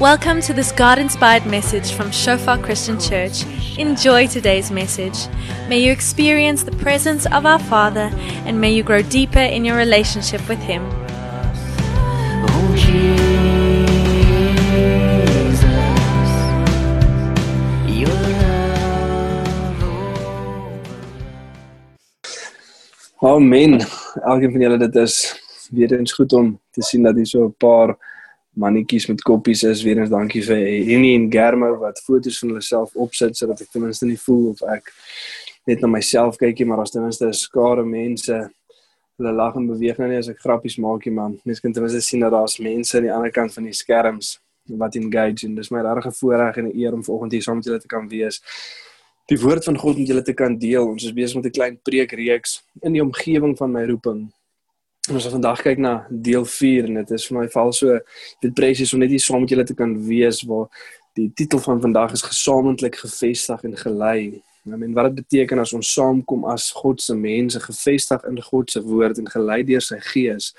[0.00, 3.44] Welcome to this God inspired message from Shofar Christian Church.
[3.76, 5.28] Enjoy today's message.
[5.68, 8.08] May you experience the presence of our Father
[8.46, 10.82] and may you grow deeper in your relationship with Him.
[23.22, 23.80] Amen.
[24.24, 25.16] Elkeen van julle dit is
[25.70, 28.09] weer eens goed om te sien dat hier so 'n paar
[28.60, 29.82] mannetjies met koppies is.
[29.86, 33.72] Weer eens dankie vir Henny en Germo wat foto's van hulle self opsit sodat ek
[33.72, 34.92] ten minste nie voel of ek
[35.68, 38.36] net na myself kykie, maar as ten minste 'n skare mense
[39.20, 41.40] hulle lag en beweeg nou nie as ek grappies maak nie, man.
[41.44, 44.38] Mens kan ten minste sien dat daar's mense aan die ander kant van die skerms
[44.68, 47.64] wat engage en dis my regte voorreg en 'n eer om vanoggend hier saam met
[47.64, 48.40] julle te kan wees
[49.30, 50.88] die woord van God met julle te kan deel.
[50.90, 54.32] Ons is besig met 'n klein preekreeks in die omgewing van my roeping.
[55.10, 57.96] En ons gaan vandag kyk na deel 4 en dit is vir my val so
[58.44, 60.68] dit presies om net hier saam met julle te kan wees waar
[61.18, 64.38] die titel van vandag is gesamentlik gevestig en gelei.
[64.62, 68.84] Mean wat dit beteken as ons saamkom as God se mense gevestig in God se
[68.86, 70.52] woord en gelei deur sy gees.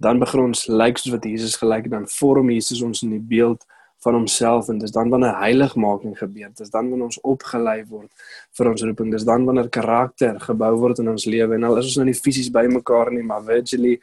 [0.00, 3.20] Dan begin ons lyk soos wat Jesus gelyk het dan vorm Jesus ons in die
[3.20, 6.50] beeld van homself en dis dan wanneer heiligmaking gebeur.
[6.56, 8.10] Dis dan wanneer ons opgelei word
[8.56, 9.10] vir ons roeping.
[9.12, 12.16] Dis dan wanneer karakter gebou word in ons lewe en al is ons nou nie
[12.16, 13.98] fisies by mekaar nie, maar virtually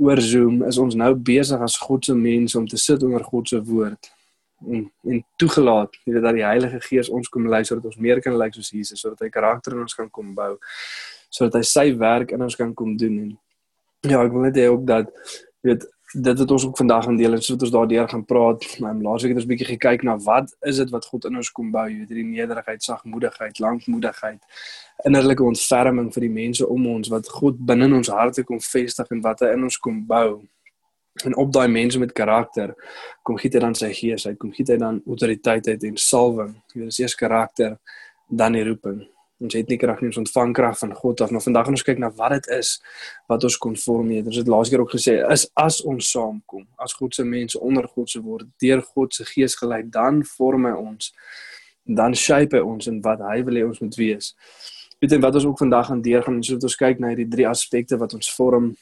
[0.00, 3.48] oor Zoom is ons nou besig as God se mense om te sit onder God
[3.48, 4.10] se woord.
[4.66, 8.20] En en toegelaat, jy weet dat die Heilige Gees ons kom lei sodat ons meer
[8.20, 10.56] kan lyk soos Jesus, sodat hy karakter in ons kan kom bou,
[11.30, 13.30] sodat hy sy werk in ons kan kom doen en
[14.08, 15.10] ja, ek wil net hê ook dat
[15.64, 18.78] weet dit wat ons ook vandag gaan deel en sodat ons daardeur gaan praat.
[18.78, 21.52] Maar laasweek het ons 'n bietjie gekyk na wat is dit wat God in ons
[21.52, 24.42] kom bou, jy weet hierdie nederigheid, sagmoedigheid, lankmoedigheid,
[25.04, 29.10] innerlike ontferming vir die mense om ons wat God binne in ons harte kom vestig
[29.10, 30.42] en wat hy in ons kom bou.
[31.24, 32.74] En op daai mense met karakter
[33.22, 36.54] kom gee hy dan sy gees, hy kom gee hy dan autoriteit uit en salwing.
[36.72, 37.78] Jy weet dis eers karakter
[38.28, 39.08] dan die roeping.
[39.40, 41.30] Ons het nie krag nie, ons ontvang krag van God af.
[41.32, 42.74] Maar vandag gaan ons kyk na wat dit is
[43.30, 44.26] wat ons konformeer.
[44.28, 47.88] Ons het laas keer ook gesê is as ons saamkom as God se mense onder
[47.88, 51.14] God se woord, deur God se gees gelei, dan vorm hy ons.
[51.88, 54.34] Dan shape hy ons in wat hy wil hê ons moet wees.
[55.00, 57.96] Weet jy wat ons ook vandag gaan deurgaan, soos ons kyk na hierdie drie aspekte
[58.00, 58.74] wat ons vorm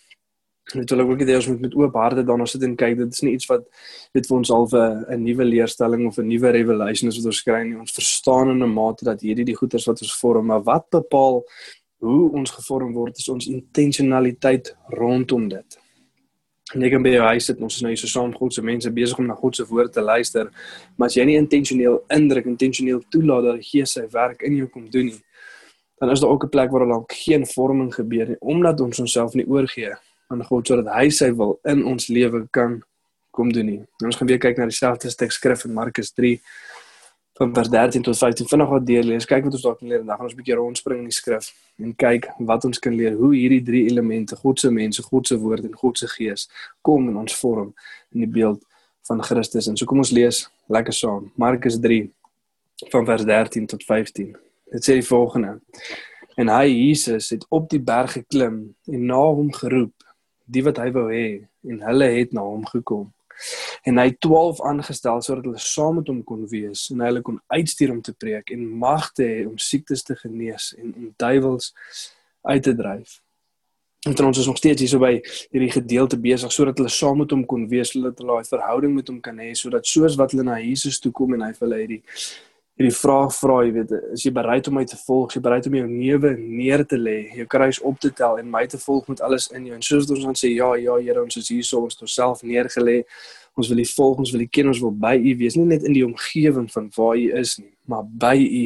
[0.76, 2.98] Ek ook hê ons moet met oop harte daarna sit en kyk.
[2.98, 3.64] Dit is nie iets wat
[4.12, 7.62] weet vir ons al 'n nuwe leerstelling of 'n nuwe revelation is wat ons kry
[7.64, 7.78] nie.
[7.78, 11.42] Ons verstaan in 'n mate dat hierdie die goeders wat ons vorm, maar wat bepaal
[12.00, 15.78] hoe ons gevorm word is ons intentionaliteit rondom dit.
[16.74, 18.62] En ek kan by jou huis sit, ons is nou hier so saam God se
[18.62, 20.50] mense besig om na God se woord te luister,
[20.96, 24.66] maar as jy nie intentioneel indruk, intentioneel toelaat dat die Gees sy werk in jou
[24.66, 25.22] kom doen nie,
[25.98, 29.34] dan is daar ook 'n plek waar daar geen vorming gebeur nie omdat ons onsself
[29.34, 29.96] nie oorgee
[30.28, 32.78] aan God sodat hy sy wil in ons lewe kan
[33.30, 33.80] kom doen nie.
[34.00, 36.34] En ons gaan weer kyk na dieselfde stuk skrif in Markus 3
[37.38, 38.48] van vers 13 tot 15.
[38.50, 39.26] Vinnig wat deur lees.
[39.30, 40.04] Kyk wat ons daar kan leer.
[40.04, 43.14] Dan gaan ons 'n bietjie rondspring in die skrif en kyk wat ons kan leer
[43.14, 46.48] hoe hierdie drie elemente, God se mense, God se woord en God se gees
[46.82, 47.74] kom in ons vorm
[48.12, 48.64] in die beeld
[49.06, 49.68] van Christus.
[49.68, 51.30] En so kom ons lees lekker saam.
[51.36, 52.10] Markus 3
[52.90, 54.36] van vers 13 tot 15.
[54.72, 55.60] Dit sê die volgende:
[56.36, 59.97] En hy Jesus het op die berg geklim en na hom geroep
[60.48, 61.28] die wat hy wou hê
[61.68, 63.06] en hulle het na hom gekom.
[63.86, 67.38] En hy 12 aangestel sodat hulle saam met hom kon wees en hy hulle kon
[67.54, 71.72] uitstuur om te preek en mag te hê om siektes te genees en om duiwels
[72.48, 73.20] uit te dryf.
[74.06, 75.16] En ons is nog steeds hier so by
[75.50, 79.08] hierdie gedeelte besig sodat hulle saam met hom kon wees, sodat hulle 'n verhouding met
[79.08, 81.80] hom kan hê, sodat soos wat hulle na Jesus toe kom en hy vir hulle
[81.82, 82.02] hierdie
[82.78, 85.32] hierdie vraag vra, jy weet, is jy bereid om my te volg?
[85.32, 88.50] Is jy bereid om jou newe neer te lê, jou kruis op te tel en
[88.52, 89.74] my te volg met alles in jou?
[89.74, 92.44] En soos ons dan sê, ja, ja, Here, ons is hier so ons het onsself
[92.46, 93.00] neergelê.
[93.58, 95.88] Ons wil U volg, ons wil U ken, ons wil by U wees, nie net
[95.88, 98.62] in die omgewing van waar U is nie, maar by U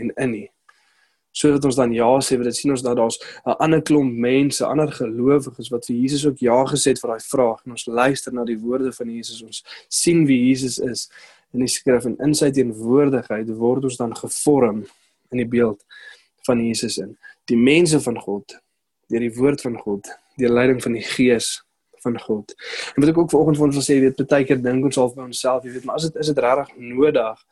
[0.00, 0.46] en in U.
[1.36, 4.64] Sodat ons dan ja sê, want dit sien ons dat daar's 'n ander klomp mense,
[4.64, 8.32] ander gelowiges wat vir Jesus ook ja gesê het vir daai vraag en ons luister
[8.32, 9.42] na die woorde van Jesus.
[9.42, 11.10] Ons sien wie Jesus is
[11.54, 14.84] in die skrif en in sy teenwoordigheid word ons dan gevorm
[15.30, 15.82] in die beeld
[16.46, 17.16] van Jesus in
[17.50, 18.58] die mense van God
[19.10, 20.10] deur die woord van God
[20.40, 21.58] deur leiding van die gees
[22.00, 22.54] van God.
[22.94, 25.12] En wat ek ook vanoggend vir ons wil sê, weet baie keer dink ons half
[25.16, 27.42] by onsself, jy weet, maar as dit is dit regtig nodig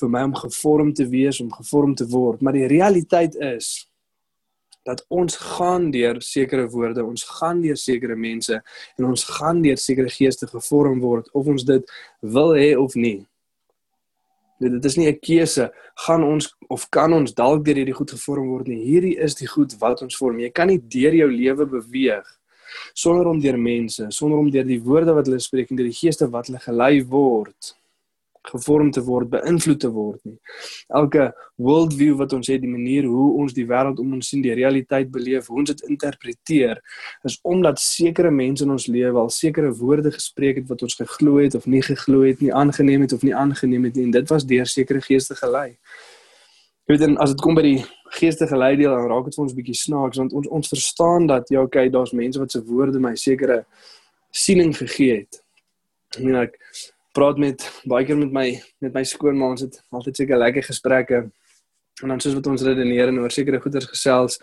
[0.00, 3.72] vir my om gevorm te wees, om gevorm te word, maar die realiteit is
[4.84, 8.60] dat ons gaan deur sekere woorde, ons gaan deur sekere mense
[8.98, 13.24] en ons gaan deur sekere geeste gevorm word of ons dit wil hê of nie.
[14.60, 15.72] Dit is nie 'n keuse
[16.06, 18.84] gaan ons of kan ons dalk deur hierdie goed gevorm word nie.
[18.84, 20.38] Hierdie is die goed wat ons vorm.
[20.38, 22.24] Jy kan nie deur jou lewe beweeg
[22.94, 26.00] sonder om deur mense, sonder om deur die woorde wat hulle spreek en deur die
[26.00, 27.74] geeste wat hulle gelei word
[28.44, 30.36] gevorm te word, beïnvloed te word nie.
[31.00, 34.54] Elke worldview wat ons het, die manier hoe ons die wêreld om ons sien, die
[34.56, 36.80] realiteit beleef, hoe ons dit interpreteer,
[37.24, 41.38] is omdat sekere mense in ons lewe al sekere woorde gespreek het wat ons geglo
[41.40, 44.34] het of nie geglo het nie, aangeneem het of nie aangeneem het nie en dit
[44.34, 45.70] was deur sekere geeste gelei.
[46.84, 47.78] Jy weet en as dit kom by die
[48.18, 51.62] geestige leiding dan raak dit vir ons bietjie snaaks want ons ons verstaan dat ja
[51.64, 53.62] okay daar's mense wat se woorde my sekere
[54.34, 55.40] siening gegee het.
[56.12, 56.58] Ek meen ek
[57.14, 58.48] praat met baie keer met my
[58.84, 61.24] met my skoonma ons het altyd seker lekker gesprekke.
[62.02, 64.40] En dan soos wat ons redeneer en oor sekere goeders gesels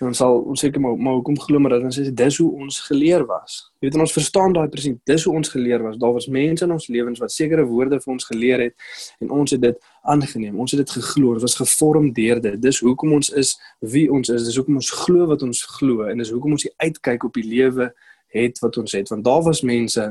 [0.00, 2.46] en ons sal ons seker maar maar hoekom glo maar dat ons sê dis hoe
[2.64, 3.58] ons geleer was.
[3.76, 5.98] Jy weet ons verstaan daai presies dis hoe ons geleer was.
[6.00, 8.88] Daar was mense in ons lewens wat sekere woorde vir ons geleer het
[9.20, 9.84] en ons het dit
[10.14, 10.56] aangeneem.
[10.64, 12.56] Ons het dit geglo dit was gevorm deur dit.
[12.62, 13.52] Dis hoekom ons is
[13.94, 14.48] wie ons is.
[14.48, 17.92] Dis hoekom ons glo wat ons glo en dis hoekom ons uitkyk op die lewe
[18.34, 20.06] het wat ons het want daar was mense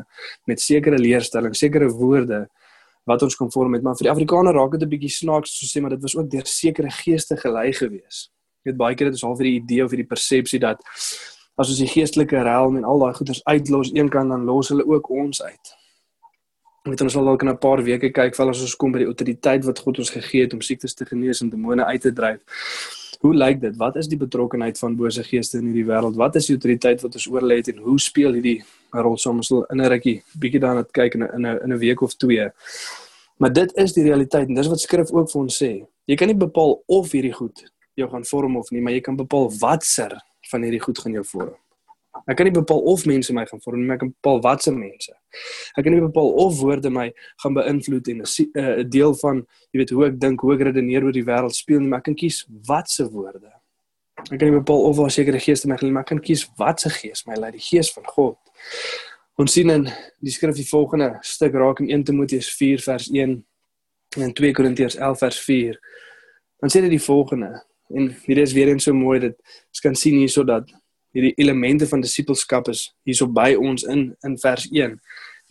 [0.49, 2.47] met sekere leerstellings, sekere woorde
[3.09, 5.67] wat ons kon vorm met maar vir die Afrikaner raak dit 'n bietjie snaaks so
[5.67, 8.29] sê maar dit was ook deur sekere geeste gelei gewees.
[8.63, 10.79] Jy weet baie keer het ons al vir die idee of vir die persepsie dat
[11.57, 14.85] as ons die geestelike realm en al daai goeders uitlos een kant dan los hulle
[14.85, 15.75] ook ons uit.
[16.87, 19.11] Met ons sal dalk in 'n paar weke kyk val as ons kom by die
[19.11, 22.39] autoriteit wat God ons gegee het om siektes te genees en demone uit te dryf.
[23.23, 23.75] Hoe lyk dit?
[23.79, 26.17] Wat is die betrokkeheid van bose geeste in hierdie wêreld?
[26.19, 28.57] Wat is die autoriteit wat ons oor lê en hoe speel hierdie
[28.91, 32.49] rol soms in 'n rukkie bietjie net kyk in 'n in 'n week of twee.
[33.37, 35.85] Maar dit is die realiteit en dis wat skrif ook vir ons sê.
[36.05, 39.15] Jy kan nie bepaal of hierdie goed jou gaan vorm of nie, maar jy kan
[39.15, 40.17] bepaal watser
[40.51, 41.55] van hierdie goed gaan jou vorm.
[42.27, 44.71] Ek kan nie bepaal of mense my gaan vorm nie, maar ek kan bepaal watse
[44.71, 45.11] mense.
[45.75, 47.09] Ek kan nie bepaal of woorde my
[47.43, 48.27] gaan beïnvloed en 'n
[48.61, 51.79] uh, deel van, jy weet, hoe ek dink, hoe ek redeneer oor die wêreld speel
[51.79, 53.51] nie, maar ek kan kies watse woorde.
[54.31, 56.89] Ek kan nie bepaal of waar sekere geeste my gelei, maar ek kan kies watse
[56.89, 58.37] gees my lei, die gees van God.
[59.35, 59.87] Ons sien in
[60.21, 63.43] die skrif die volgende stuk raak in 1 Timoteus 4 vers 1
[64.21, 65.79] en 2 Korintiërs 11 vers 4.
[66.61, 69.35] Dan sê dit die volgende en hierdie is weer eens so mooi dat
[69.73, 70.69] ons kan sien hierso dat
[71.13, 74.97] hierdie elemente van disippelskap is hierso by ons in in vers 1.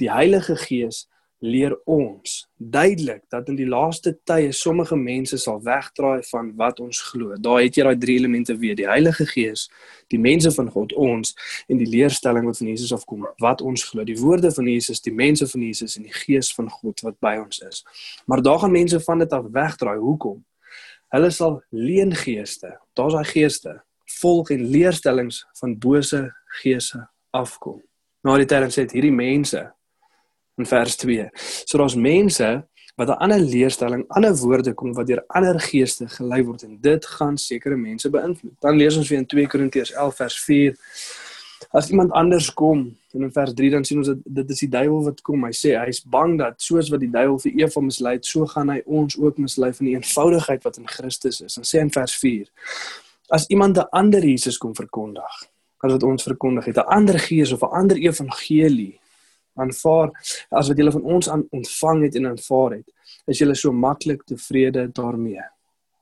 [0.02, 1.06] Die Heilige Gees
[1.42, 7.00] leer ons duidelik dat in die laaste tye sommige mense sal wegdraai van wat ons
[7.10, 7.34] glo.
[7.34, 9.66] Daar het jy daai drie elemente weer: die Heilige Gees,
[10.14, 11.34] die mense van God, ons
[11.66, 14.06] en die leerstelling wat van Jesus afkom, wat ons glo.
[14.06, 17.36] Die woorde van Jesus, die mense van Jesus en die Gees van God wat by
[17.42, 17.82] ons is.
[18.26, 19.98] Maar daar gaan mense van dit af wegdraai.
[19.98, 20.42] Hoekom?
[21.12, 23.80] Hulle sal leengeeste, daar's daai geeste
[24.20, 26.24] volg en leerstellings van bose
[26.62, 27.80] geese afkom.
[28.22, 29.62] Na die tyd sê dit hierdie mense
[30.60, 31.30] in vers 2.
[31.64, 32.50] So daar's mense
[32.96, 37.06] wat 'n ander leerstelling, ander woorde kom wat deur ander geeste gelei word en dit
[37.06, 38.60] gaan sekere mense beïnvloed.
[38.60, 40.76] Dan lees ons weer in 2 Korintiërs 11 vers 4.
[41.70, 44.68] As iemand anders kom en in vers 3 dan sien ons dat dit is die
[44.68, 45.44] duiwel wat kom.
[45.44, 48.68] Hy sê hy's bang dat soos wat die duiwel vir Eva mislei het, so gaan
[48.68, 51.54] hy ons ook mislei van die eenvoudigheid wat in Christus is.
[51.54, 52.50] Dan sê in vers 4
[53.32, 55.34] as iemand 'n ander Jesus kom verkondig
[55.82, 59.00] as wat ons verkondig het 'n ander gees of 'n ander evangelie
[59.54, 60.08] aanvaar
[60.50, 62.88] as wat julle van ons aan ontvang het en aanvaar het
[63.26, 65.44] is julle so maklik tevrede daarmee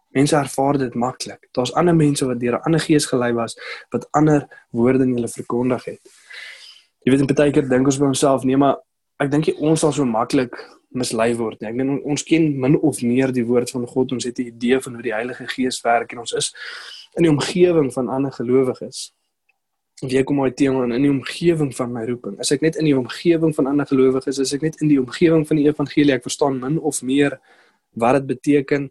[0.08, 3.56] mense ervaar dit maklik daar's ander mense wat deur 'n ander gees gelei was
[3.90, 6.00] wat ander woorde in hulle verkondig het
[7.04, 8.76] jy weet in baie keer dink ons by onsself nee maar
[9.18, 10.54] ek dink ons sal so maklik
[10.90, 11.68] mislei word nie.
[11.70, 14.12] Ek meen ons ken min of meer die woord van God.
[14.12, 16.52] Ons het 'n idee van hoe die Heilige Gees werk en ons is
[17.18, 19.10] in die omgewing van ander gelowiges.
[20.00, 22.38] Wie ek kom uit teen in die omgewing van my roeping.
[22.40, 25.00] As ek net in die omgewing van ander gelowiges is, as ek net in die
[25.00, 27.36] omgewing van die evangelie, ek verstaan min of meer
[27.98, 28.90] wat dit beteken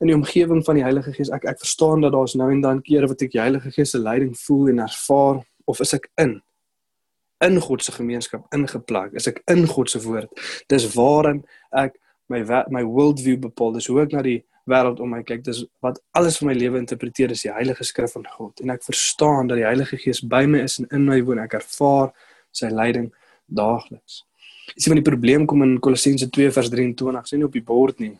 [0.00, 1.30] in die omgewing van die Heilige Gees.
[1.30, 4.00] Ek ek verstaan dat daar's nou en dan kere wat ek die Heilige Gees se
[4.00, 6.40] leiding voel en ervaar of is ek in
[7.40, 9.14] in God se gemeenskap ingeplak?
[9.16, 10.28] Is ek in God se woord?
[10.68, 11.96] Dis waarin ek
[12.28, 13.72] my my worldview bepaal.
[13.76, 16.78] Dis hoe ek na die wêreld om my kyk, dis wat alles van my lewe
[16.78, 20.44] interpreteer is die Heilige Skrif van God en ek verstaan dat die Heilige Gees by
[20.46, 21.38] my is en in my woon.
[21.38, 22.12] Ek ervaar
[22.52, 23.10] sy leiding
[23.46, 24.24] daagliks.
[24.74, 27.64] Jy sien van die probleem kom in Kolossense 2 vers 23, sien nie op die
[27.66, 28.12] bord nie.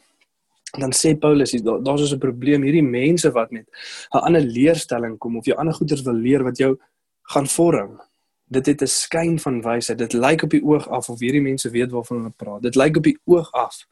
[0.79, 3.67] Dan sê Paulus, daar's daar so 'n probleem hierdie mense wat met
[4.15, 6.79] 'n ander leerstelling kom of jy ander goeders wil leer wat jou
[7.23, 8.01] gaan vorm.
[8.49, 9.99] Dit het 'n skyn van wysheid.
[9.99, 12.63] Dit lyk op die oog af of hierdie mense weet waarvan hulle praat.
[12.63, 13.87] Dit lyk op die oog af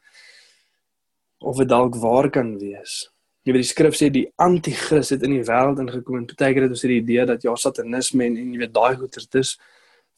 [1.39, 3.07] of dit dalk waar kan wees.
[3.47, 6.65] Jy weet die skrif sê die anti-kris het in die wêreld ingekom en baie keer
[6.67, 9.55] het ons hierdie idee dat ja satanisme en, en jy weet daai goeters dis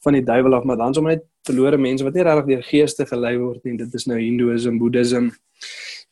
[0.02, 3.06] van die duiwel af maar dan sommer net verlore mense wat nie regtig deur geeste
[3.06, 3.76] gelei word nie.
[3.78, 5.30] Dit is nou hindoeïsme, boeddhisme,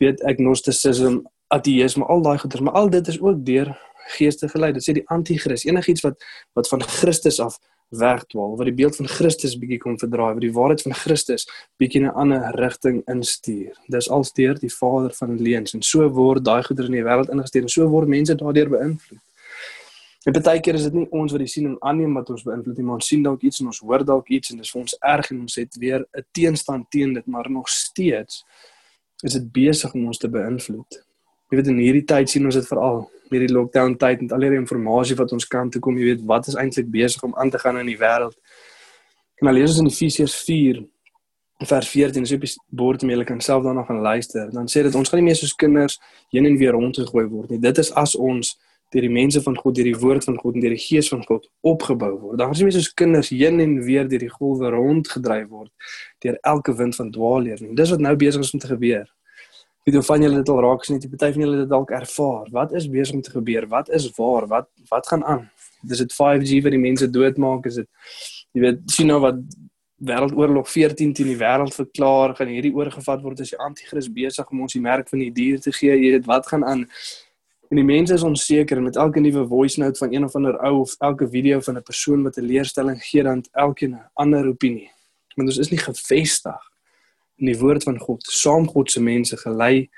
[0.03, 1.21] weet agnosticisme,
[1.55, 3.75] ateïsme, al daai goeters, maar al dit is ook deur
[4.17, 4.73] geeste gelei.
[4.77, 6.23] Dit sê die anti-kris, enigiets wat
[6.59, 7.59] wat van Christus af
[7.91, 11.47] wegdwaal, wat die beeld van Christus bietjie kom verdraai, wat die waarheid van Christus
[11.79, 13.75] bietjie in 'n ander rigting instuur.
[13.89, 17.63] Dis alsdeur die vader van leuns en so word daai goeder in die wêreld ingestuur
[17.63, 19.21] en so word mense daardeur beïnvloed.
[20.27, 22.85] En baie keer is dit nie ons wat die siening aanneem wat ons beïnvloed nie,
[22.85, 25.31] maar ons sien dalk iets en ons hoor dalk iets en dis vir ons erg
[25.31, 28.45] en ons het weer 'n teenstand teen dit, maar nog steeds
[29.23, 31.05] is dit besig om ons te beïnvloed.
[31.51, 34.45] Jy weet in hierdie tyd sien ons dit veral met die lockdown tyd met al
[34.45, 37.51] die inligting wat ons kan toe kom, jy weet wat is eintlik besig om aan
[37.51, 38.37] te gaan in die wêreld.
[39.41, 40.83] En dan lees ons in Efesiërs 4
[41.67, 44.49] vers 14, so op die bord om julle kan self daarna gaan luister.
[44.53, 45.99] Dan sê dit ons gaan nie meer soos kinders
[46.33, 47.61] heen en weer rondgegooi word nie.
[47.61, 48.55] Dit is as ons
[48.91, 51.23] deur die mense van God, deur die woord van God en deur die gees van
[51.27, 52.41] God opgebou word.
[52.41, 55.95] Gaan ons nie meer soos kinders heen en weer deur die golwe rondgedryf word
[56.25, 57.75] deur elke wind van dwaalleer nie.
[57.79, 59.07] Dis wat nou besig is om te gebeur.
[59.85, 62.51] Doen van julle dit al raak sien, die party van julle dit dalk ervaar.
[62.53, 63.67] Wat is besig om te gebeur?
[63.69, 64.47] Wat is waar?
[64.47, 65.49] Wat wat gaan aan?
[65.83, 67.67] Dis dit 5G wat die mense doodmaak?
[67.67, 67.89] Is dit
[68.53, 69.41] jy weet sien nou wat
[70.05, 74.63] wêreldoorlog 14 teen die wêreld verklaar gaan hierdie oorgevat word as die anti-kris besig om
[74.67, 75.97] ons die merk van die dier te gee.
[75.97, 76.87] Jy weet wat gaan aan?
[77.71, 80.81] En die mense is onseker met elke nuwe voice note van een of ander ou
[80.81, 84.91] of elke video van 'n persoon wat 'n leerstelling gee dan elkeen 'n ander opinie.
[85.37, 86.70] Want ons is nie gefestig
[87.41, 89.89] in die woord van God, saam God se mense gelei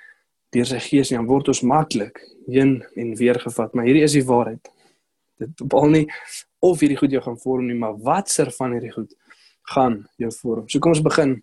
[0.53, 3.75] deur sy gees en dan word ons maklik heen en weer gevat.
[3.75, 4.69] Maar hierdie is die waarheid.
[5.41, 6.05] Dit bepaal nie
[6.63, 9.15] of hierdie goed jou gaan vorm nie, maar watser van hierdie goed
[9.73, 10.69] gaan jou vorm.
[10.69, 11.41] So kom ons begin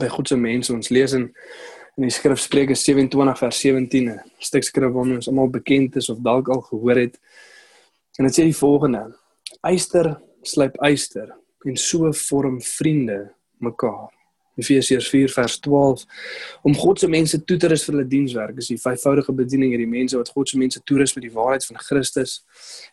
[0.00, 0.72] by God se mense.
[0.74, 1.30] Ons lees in
[2.00, 6.08] in die skrif Spreuke 27 vers 17, 'n stuk skrif wat ons almal bekend is
[6.08, 7.18] of dalk al gehoor het.
[8.18, 9.12] En dit sê die volgende:
[9.60, 11.36] Eyster slyp eyster
[11.66, 14.10] en so vorm vriende mekaar.
[14.60, 16.02] Efesiërs 4 vers 12
[16.62, 19.88] om God se mense toe te rus vir hulle dienswerk is die vyfvoudige bediening hierdie
[19.88, 22.34] mense wat God se mense toerus met die waarheid van Christus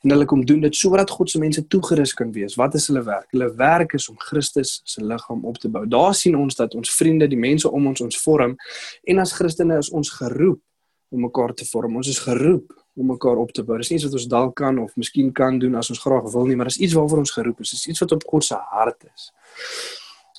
[0.03, 2.55] en hulle kom doen dit sodat God se mense toegerus kan wees.
[2.59, 3.27] Wat is hulle werk?
[3.35, 5.83] Hulle werk is om Christus se liggaam op te bou.
[5.89, 8.55] Daar sien ons dat ons vriende, die mense om ons ons vorm
[9.03, 10.61] en as Christene is ons geroep
[11.09, 11.95] om mekaar te vorm.
[11.99, 13.77] Ons is geroep om mekaar op te bou.
[13.79, 16.49] Dis nie iets wat ons dalk kan of miskien kan doen as ons graag wil
[16.49, 17.73] nie, maar dis iets waarvoor ons geroep is.
[17.75, 19.31] Dis iets wat op God se hart is.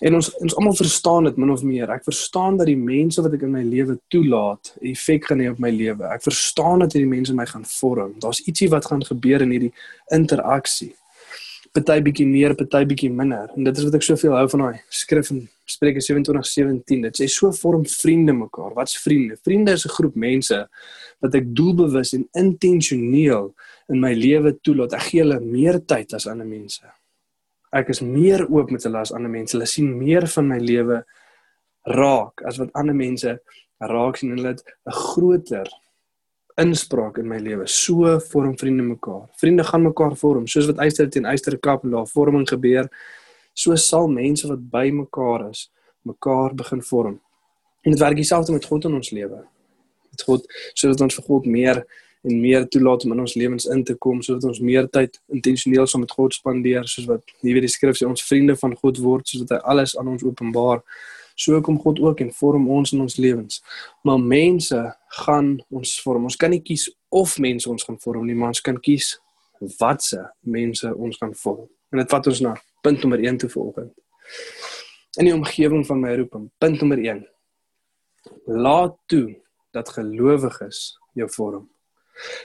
[0.00, 1.90] En ons ons almal verstaan dit min of meer.
[1.92, 5.58] Ek verstaan dat die mense wat ek in my lewe toelaat, effek gaan hê op
[5.60, 6.06] my lewe.
[6.08, 8.14] Ek verstaan dat hierdie mense my gaan vorm.
[8.22, 9.74] Daar's ietsie wat gaan gebeur in hierdie
[10.16, 10.94] interaksie.
[11.76, 13.52] Party bietjie meer, party bietjie minder.
[13.52, 17.04] En dit is wat ek soveel hou van daai skrif in Spreuke 27:17.
[17.04, 18.72] Dit sê so vorm vriende mekaar.
[18.78, 19.36] Wat's vriende?
[19.44, 20.68] Vriende is 'n groep mense
[21.20, 23.52] wat ek doelbewus en intentioneel
[23.92, 24.94] in my lewe toelaat.
[24.94, 26.88] Ek gee hulle meer tyd as ander mense
[27.72, 29.54] ek is meer oop met hulle as ander mense.
[29.56, 31.04] Hulle sien meer van my lewe
[31.86, 33.38] raak as wat ander mense
[33.80, 35.68] raak sien en hulle het 'n groter
[36.60, 37.66] inspraak in my lewe.
[37.66, 39.28] So vorm vriende mekaar.
[39.36, 42.88] Vriende gaan mekaar vorm, soos wat eister teen eister kap en daar vorming gebeur.
[43.54, 45.70] So sal mense wat by mekaar is,
[46.02, 47.20] mekaar begin vorm.
[47.82, 49.44] En dit werk dieselfde met God in ons lewe.
[50.10, 51.84] Met God, sodat ons vir God meer
[52.22, 55.86] en meer toelaat om in ons lewens in te kom sodat ons meer tyd intentioneel
[55.88, 59.00] saam met God spandeer soos wat nie weet die skrif sê ons vriende van God
[59.04, 60.84] word sodat hy alles aan ons openbaar.
[61.40, 63.62] So kom God ook en vorm ons in ons lewens.
[64.04, 64.80] Maar mense
[65.22, 66.26] gaan ons vorm.
[66.28, 69.14] Ons kan nie kies of mense ons gaan vorm nie maar ons kan kies
[69.80, 71.68] watse mense ons gaan vorm.
[71.92, 73.94] En dit vat ons na punt nommer 1 toe volgende
[75.18, 77.24] in die omgewing van my roeping punt nommer 1
[78.46, 79.34] laat toe
[79.74, 81.64] dat gelowiges jou vorm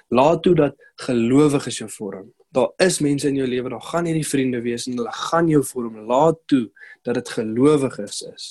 [0.10, 2.32] Laat toe dat gelowiges jou vorm.
[2.55, 5.62] Daar is mense in jou lewe, daar gaan hierdie vriende wees en hulle gaan jou
[5.67, 5.98] vorm.
[6.08, 6.63] Laat toe
[7.03, 8.46] dat dit gelowiges is.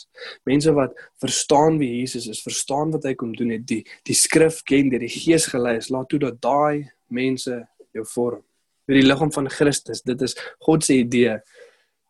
[0.44, 4.60] Mense wat verstaan wie Jesus is, verstaan wat hy kom doen het, die die skrif
[4.68, 5.90] ken, deur die Gees gelei is.
[5.94, 7.62] Laat toe dat daai mense
[7.94, 8.42] jou vorm.
[8.84, 11.38] Vir die liggaam van Christus, dit is God se idee.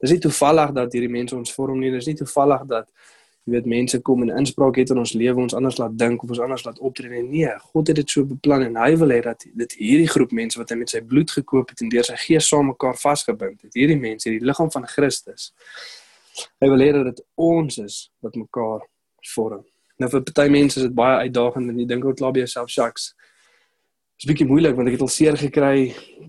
[0.02, 1.92] Dis nie toevallig dat hierdie mense ons vorm nie.
[1.94, 2.90] Dis nie toevallig dat
[3.44, 6.30] jy weet mense kom en inspraak het in ons lewe ons anders laat dink of
[6.32, 9.20] ons anders laat optree nee, nee God het dit so beplan en hy wil hê
[9.26, 12.16] dat dit hierdie groep mense wat hy met sy bloed gekoop het en deur sy
[12.22, 15.52] gees saam mekaar vasgebind het hierdie mense hierdie liggaam van Christus
[16.64, 18.86] hy wil hê dat dit ons is wat mekaar
[19.34, 19.60] vorm
[20.00, 22.72] nou vir party mense is dit baie uitdagend en jy dink ook klaar by jouself
[24.14, 25.78] Dit is bietjie moeilik want ek het al seer gekry,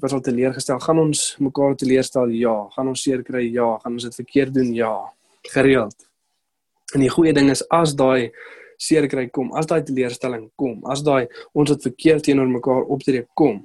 [0.01, 0.79] was al teleurgestel.
[0.81, 2.33] Gaan ons mekaar teleurstel?
[2.33, 2.55] Ja.
[2.73, 3.43] Gaan ons seer kry?
[3.53, 3.67] Ja.
[3.83, 4.71] Gaan ons dit verkeerd doen?
[4.73, 4.89] Ja.
[5.53, 6.07] Gereeld.
[6.95, 8.31] En die goeie ding is as daai
[8.79, 13.63] seerkry kom, as daai teleurstelling kom, as daai ons wat verkeerd teenoor mekaar optree kom,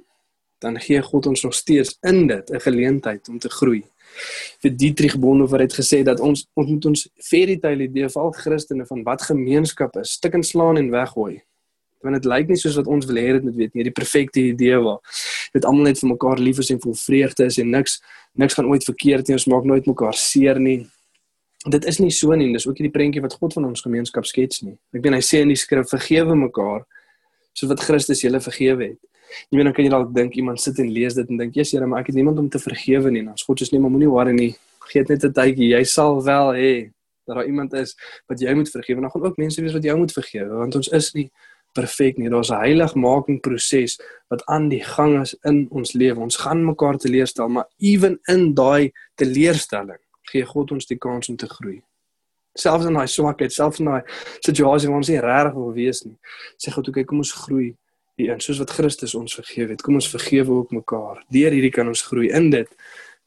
[0.61, 3.83] dan gee God ons nog steeds in dit 'n geleentheid om te groei.
[4.61, 8.31] Vir Dietrich Bonhoeffer het gesê dat ons ons moet ons fairy tale idee van al
[8.31, 11.41] Christene van wat gemeenskap is, stik en slaan en weggooi.
[12.01, 14.39] Want dit lyk nie soos wat ons wil hê dit moet weet nie, die perfekte
[14.39, 14.99] idee waar
[15.53, 18.01] weet almal net vir mekaar lief is en vol vreugde is en niks
[18.33, 19.35] niks gaan ooit verkeerd nie.
[19.35, 20.87] Ons maak nooit mekaar seer nie.
[21.69, 22.49] Dit is nie so nie.
[22.53, 24.73] Dis ook nie die prentjie wat God van ons gemeenskap skets nie.
[24.95, 26.87] Ek meen hy sê in die skrif vergewe mekaar
[27.53, 29.01] soos wat Christus julle vergewe het.
[29.51, 31.73] Jy weet dan kan jy dalk dink iemand sit en lees dit en dink, "Jesus,
[31.73, 33.91] Here, maar ek het niemand om te vergewe nie." Dan sê God soos nee, maar
[33.91, 34.55] moenie worry nie.
[34.91, 35.69] Gee net 'n tydjie.
[35.77, 36.91] Jy sal wel hê
[37.27, 37.95] dat daar iemand is
[38.27, 39.01] wat jy moet vergewe.
[39.01, 41.31] Dan gaan ook mense wees wat jy moet vergewe, want ons is nie
[41.73, 42.29] perfek nie.
[42.29, 43.99] Daar's 'n heiligmaking proses
[44.29, 46.19] wat aan die gang is in ons lewe.
[46.19, 49.99] Ons gaan mekaar teleurstel, maar ewen in daai teleurstelling
[50.31, 51.81] gee God ons die kans om te groei.
[52.57, 54.01] Selfs in daai swakheid, selfs in daai
[54.43, 56.17] situasie waar ons nie regtig wil wees nie,
[56.59, 57.75] sê God, "Oké, kom ons groei
[58.21, 59.83] hierin, soos wat Christus ons vergewe het.
[59.85, 61.23] Kom ons vergewe ook mekaar.
[61.33, 62.29] Deur hierdie kan ons groei.
[62.33, 62.69] In dit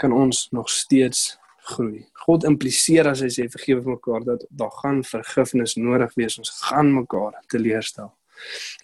[0.01, 1.35] kan ons nog steeds
[1.75, 2.05] groei.
[2.27, 6.39] God impliseer as hy sê vergewe mekaar dat daar gaan vergifnis nodig wees.
[6.41, 8.13] Ons gaan mekaar teleurstel.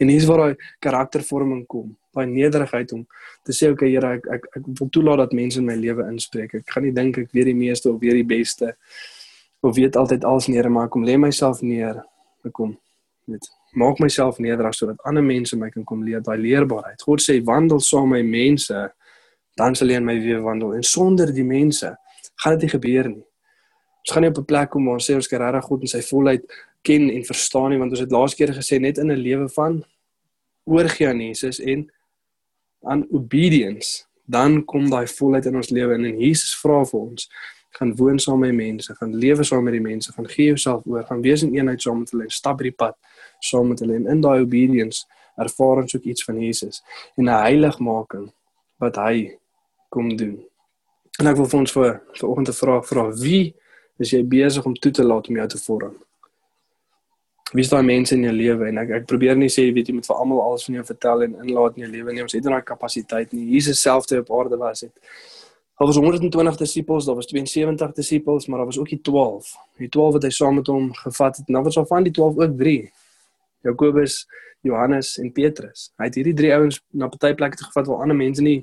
[0.00, 3.06] En hier is waar daai karaktervorming kom, daai nederigheid om
[3.46, 6.54] te sê okay Here, ek ek ek wil toelaat dat mense in my lewe inspreek.
[6.54, 8.74] Ek gaan nie dink ek weet die meeste of weet die beste
[9.62, 12.02] of weet altyd alles neer, maar ek kom lê myself neer.
[12.44, 12.78] Ek kom
[13.28, 17.02] weet maak myself nederig sodat ander mense my kan kom leer daai leerbaarheid.
[17.06, 18.80] God sê wandel saam met my mense,
[19.56, 20.74] dan sal jy in my weer wandel.
[20.74, 21.92] En sonder die mense
[22.42, 23.24] gaan dit nie gebeur nie.
[24.00, 25.88] Ons gaan nie op 'n plek kom waar ons sê ons kan regtig God in
[25.88, 26.42] sy volheid
[26.82, 29.84] ken en verstaan nie want ons het laas keer gesê net in 'n lewe van
[30.64, 31.90] oorgee aan Jesus en
[32.82, 37.28] aan obedience dan kom daai volheid in ons lewe in en Jesus vra vir ons
[37.78, 41.04] gaan woon saam met mense, gaan lewe saam met die mense, gaan gee jouself oor,
[41.06, 42.96] gaan wees in eenheid saam met hulle en stap hierdie pad
[43.38, 45.06] saam met hulle en in daai obedience
[45.40, 46.82] ervaar ons ook iets van Jesus
[47.16, 48.32] en 'n heiligmaking
[48.78, 49.38] wat hy
[49.88, 50.38] kom doen.
[51.20, 53.54] En ek wil vir ons vir vanoggend 'n vraag vra: Wie
[53.98, 55.96] is jy besig om toe te laat om jou te vorm?
[57.52, 59.96] Wie is daai mense in jou lewe en ek ek probeer nie sê weet jy
[59.96, 62.46] moet vir almal alles van jou vertel en inlaat in jou lewe nie, ons het
[62.46, 63.48] daai kapasiteit nie.
[63.56, 64.92] Jesus self toe op aarde was het.
[65.80, 69.54] Daar was 120 disippels, daar was 72 disippels, maar daar was ook die 12.
[69.80, 71.48] Die 12 wat hy saam met hom gevat het.
[71.48, 72.90] Nou was al van die 12 ook 3.
[73.64, 74.26] Jakobus,
[74.60, 75.88] Johannes en Petrus.
[75.96, 78.60] Hy het hierdie drie ouens na party plekke toe gevat waar ander mense nie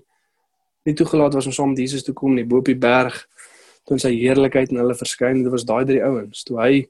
[0.87, 3.17] nie toegelaat was om saam met Jesus te kom nie, bo op die berg
[3.83, 5.41] toe sy heerlikheid in hulle verskyn.
[5.43, 6.45] Dit was daai drie ouens.
[6.47, 6.85] Toe hy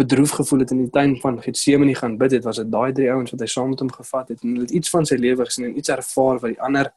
[0.00, 3.10] bedroef gevoel het in die tuin van Getsemane gaan bid het, was dit daai drie
[3.12, 5.44] ouens wat hy saam met hom gevat het en hulle het iets van sy lewe
[5.48, 6.92] gesien en iets ervaar wat die ander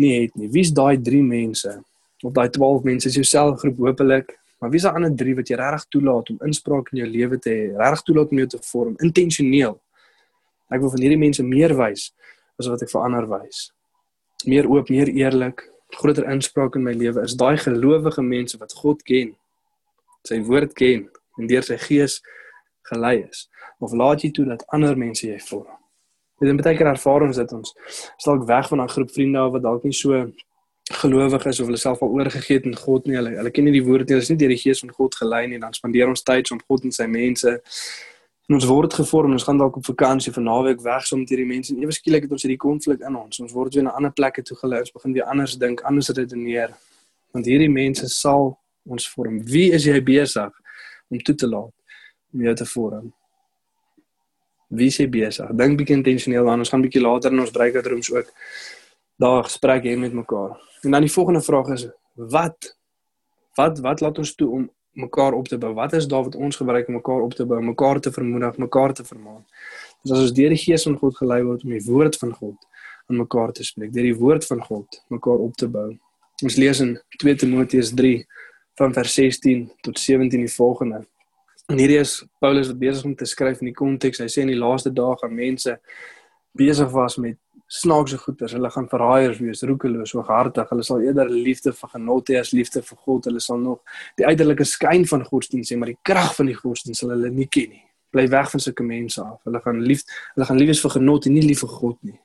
[0.00, 0.48] nie het nie.
[0.52, 1.74] Wie's daai drie mense?
[2.24, 5.58] Of daai 12 mense is jou selgroep hopelik, maar wie's daai ander drie wat jy
[5.60, 8.96] regtig toelaat om inspraak in jou lewe te hê, regtig toelaat om jou te vorm
[9.04, 9.76] intentioneel?
[10.70, 12.10] Ek wil van hierdie mense meer wys
[12.60, 13.70] as wat ek vir ander wys.
[14.48, 15.66] Meer oop, meer eerlik,
[16.00, 19.34] groter inspraak in my lewe is daai gelowige mense wat God ken.
[20.28, 22.20] Sy woord ken en deur sy gees
[22.90, 23.48] gelei is.
[23.78, 25.68] Of laat jy toe dat ander mense jy vorm.
[26.40, 27.74] Dit is baie keer ervarings dat ons
[28.16, 30.32] stalk weg van 'n groep vriende wat dalk nie so
[31.02, 33.16] gelowig is of hulle self al oorgegee het aan God nie.
[33.16, 34.14] Hulle hulle ken nie die woord nie.
[34.16, 35.58] Hulle is nie deur die gees van God gelei nie.
[35.58, 37.60] Dan spandeer ons tyd om God en sy mense
[38.50, 41.46] En ons word gevorm, ons gaan dalk op vakansie vir naweek weg saam met hierdie
[41.46, 43.38] mense en ewe skielik het ons hierdie konflik in ons.
[43.44, 44.80] Ons word weer na ander plekke toe gelei.
[44.82, 46.72] Ons begin weer anders dink, anders redeneer.
[47.30, 48.50] Want hierdie mense sal
[48.90, 49.36] ons vorm.
[49.46, 50.50] Wie is jy besig
[51.10, 51.74] om toe te laat
[52.32, 53.12] om jou te vorm?
[54.70, 55.50] Wie jy besig?
[55.58, 56.62] Dink bietjie intentioneel aan.
[56.62, 58.28] Ons gaan bietjie later in ons breakout rooms ook
[59.20, 60.54] daar gesprek hê met mekaar.
[60.82, 62.76] En dan die volgende vraag is wat
[63.58, 65.74] wat wat laat ons toe om mekaar op te bou.
[65.74, 68.92] Wat is daar wat ons gebruik om mekaar op te bou, mekaar te vermoedig, mekaar
[68.92, 69.44] te vermaan?
[70.02, 72.56] Dis as ons deur die gees van God gelei word om die woord van God
[73.10, 75.88] aan mekaar te spreek, deur die woord van God mekaar op te bou.
[76.42, 78.24] Ons lees in 2 Timoteus 3
[78.80, 81.02] van vers 16 tot 17 die volgende.
[81.68, 84.22] En hierdie is Paulus wat besig om te skryf in die konteks.
[84.22, 85.76] Hy sê in die laaste dae gaan mense
[86.56, 87.36] besig was met
[87.70, 88.54] snaakse goeders.
[88.56, 90.66] Hulle gaan verraaiers wees, roekeloos, hooghartig.
[90.72, 93.28] Hulle sal eerder liefde vir genot hê as liefde vir God.
[93.28, 97.04] Hulle sal nog die uiterlike skyn van godsdienst hê, maar die krag van die godsdienst
[97.04, 97.84] sal hulle nie ken nie.
[98.10, 99.38] Bly weg van sulke mense af.
[99.46, 100.02] Hulle gaan lief,
[100.34, 102.18] hulle gaan lief wees vir genot en nie lief vir God nie.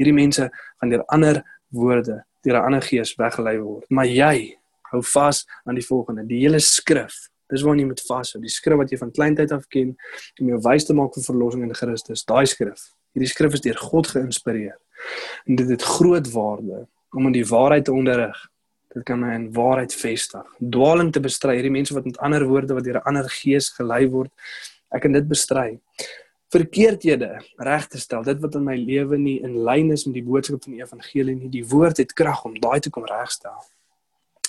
[0.00, 3.86] Hierdie mense gaan deur ander woorde, deur 'n ander gees weggelei word.
[3.88, 4.58] Maar jy
[4.92, 7.28] hou vas aan die volgende, die hele skrif.
[7.52, 8.40] Dis waar jy moet vashou.
[8.40, 9.92] Die skrif wat jy van kleintyd af ken
[10.40, 12.24] om jou wys te maak vir verlossing in Christus.
[12.24, 12.86] Daai skrif.
[13.12, 14.78] Hierdie skrif is deur God geïnspireer.
[15.48, 18.38] En dit het groot waarde om in die waarheid te onderrig.
[18.92, 20.48] Dit kan my in waarheid vestig.
[20.60, 24.08] Dwaaling te bestry, hierdie mense wat met ander woorde wat deur 'n ander gees gelei
[24.08, 24.32] word,
[24.92, 25.80] ek kan dit bestry.
[26.52, 30.22] Verkeerdhede reg te stel, dit wat in my lewe nie in lyn is met die
[30.22, 33.56] boodskap van die evangelie nie, die woord het krag om daai te kom regstel.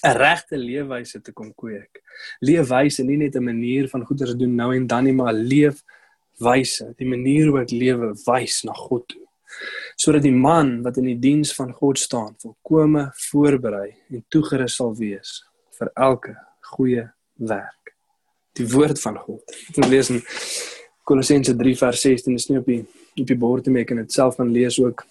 [0.04, 2.02] 'n regte leefwyse te kom kweek.
[2.42, 5.84] Leefwyse nie net 'n manier van goeders doen nou en dan nie, maar 'n leef
[6.40, 9.22] wyse, die manier hoe ek lewe wys na God toe.
[9.96, 14.96] sodat die man wat in die diens van God staan volkome voorberei en toegerus sal
[14.98, 15.44] wees
[15.78, 16.34] vir elke
[16.74, 17.94] goeie werk.
[18.58, 19.56] Die woord van God.
[19.78, 20.22] Ons lees in
[21.04, 22.84] Kolossense 3 vers 16, dis nie op die
[23.22, 25.04] op die bord te maak en dit self van lees ook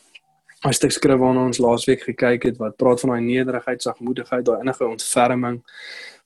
[0.64, 4.61] 'n stuk skrif waarna ons laasweek gekyk het wat praat van daai nederigheid, sagmoedigheid, daai
[4.61, 5.62] innige ontferming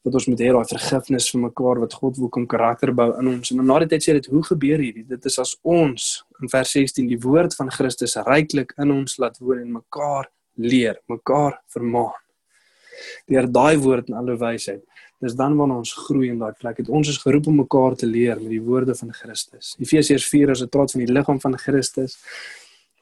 [0.05, 3.31] wat ons moet hê, daai vergifnis vir mekaar wat God wil kom karakter bou in
[3.33, 3.51] ons.
[3.51, 5.07] En na die tyd sê dit hoe gebeur hierdie?
[5.09, 9.41] Dit is as ons in vers 16 die woord van Christus ryklik in ons laat
[9.41, 12.21] woon en mekaar leer, mekaar vermaan.
[13.27, 14.85] Deur daai woord en alle wysheid
[15.25, 16.77] dis dan wanneer ons groei in daai plek.
[16.83, 19.73] Het ons is geroep om mekaar te leer met die woorde van Christus.
[19.81, 22.19] Efesiërs 4 is 'n trots van die liggaam van Christus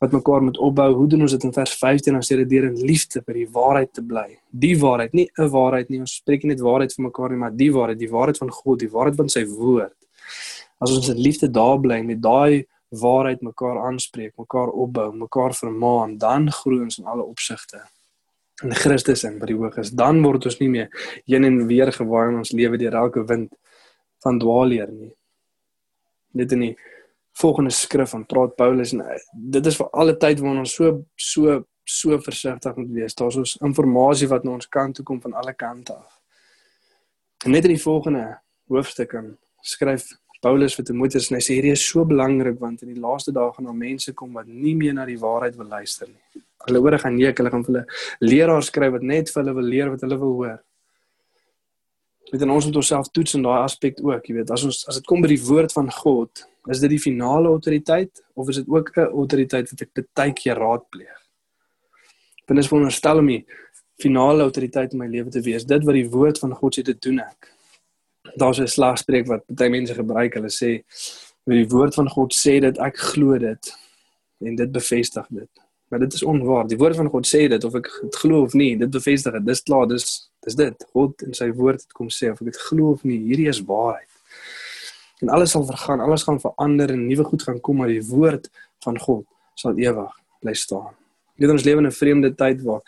[0.02, 0.88] wat mekaar moet opbou.
[0.94, 2.12] Hoe doen ons dit in vers 15?
[2.12, 4.26] Dan sê dit deur in liefde by die waarheid te bly.
[4.50, 6.00] Die waarheid, nie 'n waarheid nie.
[6.00, 8.78] Ons spreek nie net waarheid vir mekaar nie, maar die waarheid, die waarheid van God,
[8.78, 9.96] die waarheid van sy woord.
[10.80, 16.18] As ons in liefde daar bly met daai waarheid mekaar aanspreek, mekaar opbou, mekaar vermaan,
[16.18, 17.82] dan groei ons in alle opsigte
[18.62, 20.90] in Christus in by die hoog is, dan word ons nie meer
[21.26, 23.50] heen en weer gewaai in ons lewe deur elke wind
[24.22, 25.10] van dwaalleer nie.
[26.34, 26.74] Dit in die
[27.34, 31.04] volgende skrif van praat Paulus en eh, dit is vir alle tyd wanneer ons so
[31.14, 33.14] so so versigtig moet wees.
[33.14, 36.20] Daar's ons inligting wat na ons kant toe kom van alle kante af.
[37.44, 38.38] En net in die volgende
[38.72, 40.06] hoofstuk kan skryf
[40.40, 43.52] Paulus vir Timoteus en hy sê hierdie is so belangrik want in die laaste dae
[43.52, 46.42] gaan daar mense kom wat nie meer na die waarheid wil luister nie.
[46.64, 47.84] Hulle ore gaan neek, hulle gaan vir hulle
[48.24, 50.58] leraars skryf wat net vir hulle wil leer wat hulle wil hoor.
[52.32, 54.98] Met en ons moet onsself toets in daai aspek ook, jy weet, as ons as
[55.00, 58.68] dit kom by die woord van God, is dit die finale autoriteit of is dit
[58.68, 61.20] ook 'n autoriteit wat ek baie keer raadpleeg?
[62.46, 63.44] Binne is veronderstel om die
[64.00, 66.96] finale autoriteit in my lewe te wees, dit wat die woord van God sê te
[66.98, 67.52] doen ek.
[68.36, 70.82] Daar's 'n slagspreuk wat baie mense gebruik, hulle sê,
[71.44, 73.72] "Wie die woord van God sê dit, ek glo dit."
[74.40, 75.63] En dit bevestig dit
[75.94, 76.66] maar dit is onwaar.
[76.66, 79.44] Die woord van God sê dit of ek dit glo of nie, dit bevestig dit.
[79.46, 80.06] Dis klaar, dis
[80.42, 80.86] dis dit.
[80.90, 83.60] God in sy woord het kom sê of ek dit glo of nie, hierdie is
[83.68, 84.10] waarheid.
[85.22, 88.50] En alles sal vergaan, alles gaan verander en nuwe goed gaan kom, maar die woord
[88.82, 89.22] van God
[89.54, 90.90] sal ewig bly staan.
[91.38, 92.82] Weet ons lewe in 'n vreemde tyd waar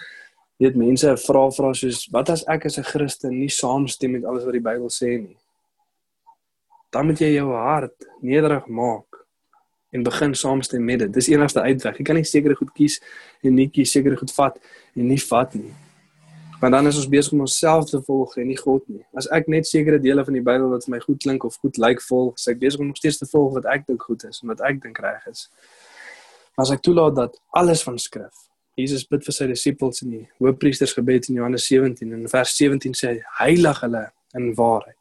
[0.59, 4.43] weet mense vra vra soos wat as ek as 'n Christen nie saamstem met alles
[4.43, 5.39] wat die Bybel sê nie.
[6.91, 9.16] Dan moet jy jou hart nederig maak
[9.97, 11.13] en begin saamstem met dit.
[11.17, 11.99] Dis enigste uitweg.
[11.99, 13.01] Jy kan nie sekere goed kies
[13.43, 14.61] en nie kies sekere goed vat
[14.95, 15.73] en nie vat nie.
[16.61, 19.03] Want dan is ons besig om onsself te volg en nie God nie.
[19.17, 21.81] As ek net sekere dele van die Bybel wat vir my goed klink of goed
[21.81, 24.41] lyk volg, sê ek besig om nog steeds te volg wat ek dink goed is
[24.43, 25.49] en wat ek dink reg is.
[26.57, 31.31] As ek toelaat dat alles van skrif Jesus bid vir sy disippels in die Hoëpriestersgebed
[31.31, 34.05] in Johannes 17 en in vers 17 sê hy heilig hulle
[34.37, 34.99] in waarheid.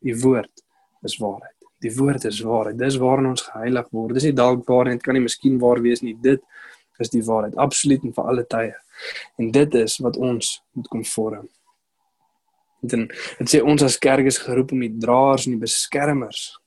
[0.00, 0.64] Die woord
[1.04, 1.57] is waarheid.
[1.84, 2.78] Die woord is waarheid.
[2.78, 4.14] Dis waarin ons geheilig word.
[4.14, 6.14] Dis nie dalk waar net kan nie miskien waar wees nie.
[6.14, 6.42] Dit
[6.98, 8.74] is die waarheid, absoluut en vir alle tye.
[9.38, 11.46] En dit is wat ons moet kom vorm.
[12.86, 16.58] En dit sê ons as kerk is geroep om die draers en die beskermers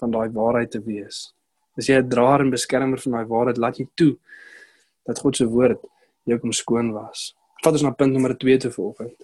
[0.00, 1.32] van daai waarheid te wees.
[1.78, 4.16] As jy 'n draer en beskermer van daai waarheid, laat jy toe
[5.06, 5.80] dat God se woord
[6.24, 7.34] jou kom skoon was.
[7.62, 9.14] Vat ons na punt nommer 2 te volgende.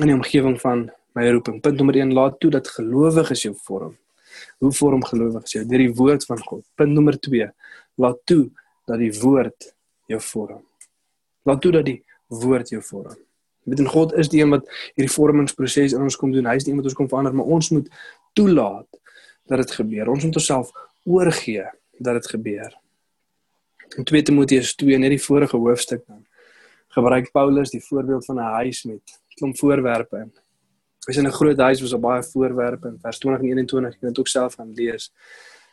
[0.00, 1.60] In die omgewing van my roeping.
[1.60, 3.96] Punt nommer 1: laat toe dat gelowiges jou vorm.
[4.60, 5.64] Hoe vorm gelowiges jou?
[5.68, 6.64] Deur die woord van God.
[6.76, 7.48] Punt nommer 2.
[8.00, 8.50] Laat toe
[8.88, 9.70] dat die woord
[10.10, 10.62] jou vorm.
[11.48, 13.16] Laat toe dat die woord jou vorm.
[13.68, 16.48] Weet en God is die een wat hierdie vormingsproses in ons kom doen.
[16.48, 17.88] Hy is die een wat ons kom verander, maar ons moet
[18.36, 18.88] toelaat
[19.48, 20.12] dat dit gebeur.
[20.12, 20.72] Ons moet onsself
[21.08, 21.66] oorgee
[21.98, 22.74] dat dit gebeur.
[23.96, 26.24] In 2 Timoteus 2 net die vorige hoofstuk dan
[26.90, 30.28] gebruik Paulus die voorbeeld van 'n huis met klomp voorwerpe
[31.08, 33.98] As in 'n groot huis was daar baie voorwerpe in vers 20 en 21, jy
[33.98, 35.12] kan dit ook self gaan lees.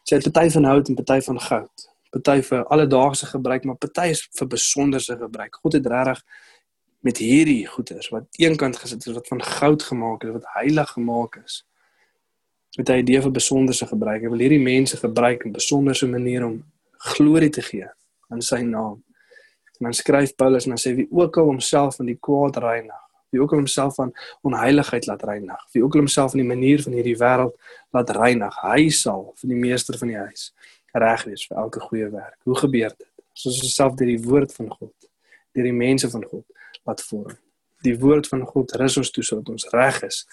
[0.03, 1.89] Sy het party van hout en party van goud.
[2.09, 5.55] Party vir alledaagse gebruik, maar party is vir besonderse gebruik.
[5.55, 6.23] God het regtig
[6.99, 11.35] met hierdie goeders wat eenkant gesit is wat van goud gemaak is, wat heilig gemaak
[11.45, 11.65] is.
[12.77, 14.21] Met 'n idee vir besonderse gebruik.
[14.21, 16.63] Hy wil hierdie mense gebruik in besonderse maniere om
[16.97, 17.89] glorie te gee
[18.29, 19.03] aan sy naam.
[19.79, 23.06] En dan skryf Paulus en dan sê wie ook al homself van die kwaad reinig
[23.29, 24.13] wie ook homself van
[24.47, 27.55] onheiligheid laat reinig, wie ook homself van die manier van hierdie wêreld
[27.95, 30.51] laat reinig, hy sal vir die meester van die huis
[30.97, 32.37] reg wees vir elke goeie werk.
[32.47, 33.09] Hoe gebeur dit?
[33.37, 35.09] Soos ons self deur die woord van God,
[35.53, 36.45] deur die mense van God
[36.87, 37.35] laat vorm.
[37.85, 40.23] Die woord van God rus ons toe sodat ons reg is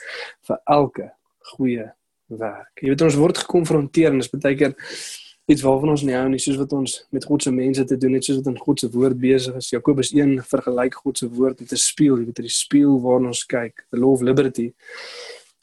[0.49, 1.11] vir elke
[1.53, 1.91] goeie
[2.33, 2.81] werk.
[2.81, 4.73] Jy weet ons word gekonfronteer en dit is baie keer
[5.47, 8.17] iets waarvan ons nie hou nie, soos wat ons met God se mense te doen
[8.17, 9.71] het, soos wat in God se woord besig is.
[9.75, 13.45] Jakobus 1 vergelyk God se woord met 'n spieël, jy weet, 'n spieël waarna ons
[13.45, 14.73] kyk, the law of liberty.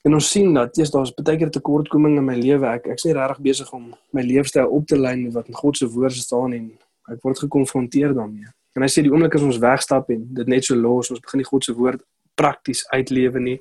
[0.03, 2.65] En ons sien dat jy's daar's baie keer tekortkominge in my lewe.
[2.65, 5.77] Ek ek's nie regtig besig om my leefstyl op te lyn met wat in God
[5.77, 6.71] se woord staan en
[7.09, 8.49] Ek word gekonfronteer daarmee.
[8.77, 11.41] En hy sê die oomblik as ons wegstap en dit net so los, ons begin
[11.41, 12.03] die God se woord
[12.39, 13.57] prakties uitlewe nie,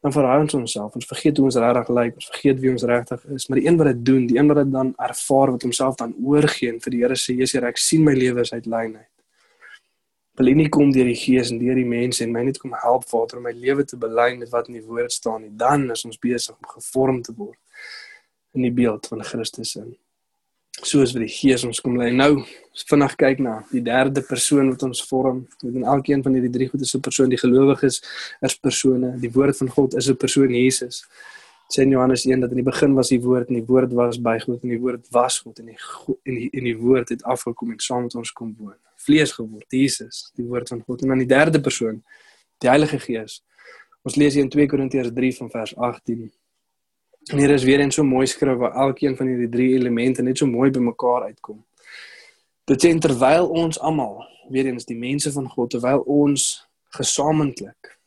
[0.00, 0.94] dan verraai ons onsself.
[0.94, 3.48] Ons vergeet hoe ons regtig lyk, ons vergeet wie ons regtig is.
[3.48, 6.14] Maar die een wat dit doen, die een wat dit dan ervaar wat homself dan
[6.22, 9.14] oorgee en vir die Here sê, "Jesus, ek sien my lewe is uit lyn uit."
[10.38, 13.08] Wil nie kom deur die Gees en deur die mense en my net kom help
[13.08, 15.50] Vader om my lewe te belyn met wat in die woord staan nie.
[15.50, 17.58] Dan is ons besig om gevorm te word
[18.54, 19.96] in die beeld van Christus in
[20.82, 22.10] soos wat die Gees ons kom lei.
[22.14, 22.44] Nou
[22.88, 25.46] vinnig kyk na die derde persoon wat ons vorm.
[25.62, 28.02] Met in elkeen van hierdie drie goed is 'n persoon die gelowiges
[28.40, 29.18] is persone.
[29.18, 31.06] Die woord van God is 'n persoon Jesus.
[31.68, 34.18] Sê in Johannes 1 dat in die begin was die woord en die woord was
[34.18, 35.76] by God en die woord was God en die
[36.24, 38.76] en die, en die woord het afgekom en saam met ons kom woon.
[38.96, 41.02] Vlees geword, Jesus, die woord van God.
[41.02, 42.02] En dan die derde persoon,
[42.58, 43.42] die Heilige Gees.
[44.02, 46.32] Ons lees hier in 2 Korintiërs 3 van vers 18.
[47.28, 50.38] En hier is weer een so mooi skrif waar elkeen van hierdie drie elemente net
[50.38, 51.58] so mooi bymekaar uitkom.
[52.64, 56.46] Dit sê terwyl ons almal, weer eens die mense van God, terwyl ons
[56.96, 57.98] gesamentlik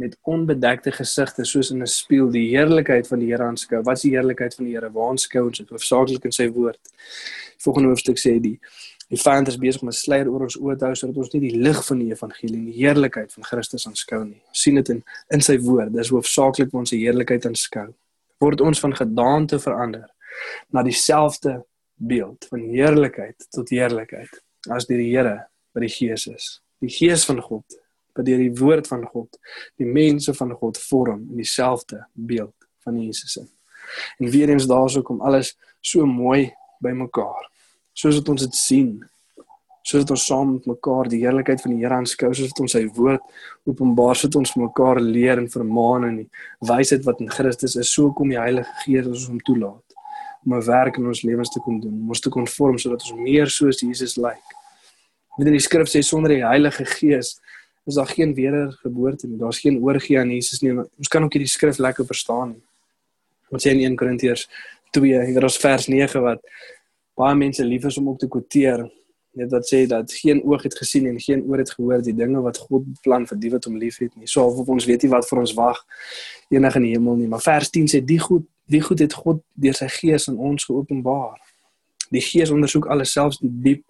[0.00, 3.82] met onbedekte gesigte soos in 'n spieël die heerlikheid van die Here aanskou.
[3.82, 4.90] Wat is die heerlikheid van die Here?
[4.92, 5.68] Waar aanskou ons dit?
[5.68, 6.78] Hoofsaaklik in sy woord.
[6.82, 8.58] Die volgende hoofstuk sê die
[9.08, 11.50] die vyand is besig om 'n sluier oor ons oë te hou sodat ons nie
[11.50, 14.42] die lig van die evangelie en die heerlikheid van Christus aanskou nie.
[14.48, 15.92] Ons sien dit in in sy woord.
[15.92, 17.94] Dis hoofsaaklik waar ons die heerlikheid aanskou
[18.42, 20.08] word ons van gedaante verander
[20.74, 21.60] na dieselfde
[21.94, 25.38] beeld van heerlikheid tot heerlikheid as deur die Here
[25.74, 26.48] by die Gees is.
[26.82, 27.78] Die Gees van God
[28.16, 29.38] by deur die woord van God
[29.80, 33.48] die mense van God vorm in dieselfde beeld van Jesus in.
[34.18, 36.50] En weer eens daarso kom alles so mooi
[36.82, 37.48] bymekaar.
[37.92, 38.92] Soos wat ons dit sien
[39.82, 43.22] sodat ons saam met mekaar die heerlikheid van die Here aanskou, sodat ons sy woord
[43.68, 46.28] openbaar, sodat ons mekaar leer en vermaan in die
[46.68, 47.90] wysheid wat in Christus is.
[47.90, 49.82] So kom die Heilige Gees ons om toelaat
[50.44, 53.12] om 'n werk in ons lewens te kom doen, om ons te konform sodat ons
[53.14, 54.42] meer soos Jesus lyk.
[55.38, 57.40] Met in die skrif sê sonder die Heilige Gees
[57.86, 59.38] is daar geen wedergeboorte nie.
[59.38, 60.72] Daar's geen oorgee aan Jesus nie.
[60.72, 62.62] Ons kan ook hierdie skrif lekker verstaan nie.
[63.50, 64.48] Wat sê in 1 Korintiërs
[64.90, 66.40] 2, hier is vers 9 wat
[67.14, 68.90] baie mense lief is om op te quoteer
[69.32, 72.40] net wat sê dat geen oog het gesien en geen oor het gehoor die dinge
[72.44, 74.28] wat God plan vir die wat hom liefhet nie.
[74.28, 75.80] So of ons weet nie wat vir ons wag
[76.52, 79.40] enig in die hemel nie, maar vers 10 sê die goed, die goed het God
[79.54, 81.40] deur sy gees aan ons geopenbaar.
[82.12, 83.84] Die gees ondersoek alles selfs die diep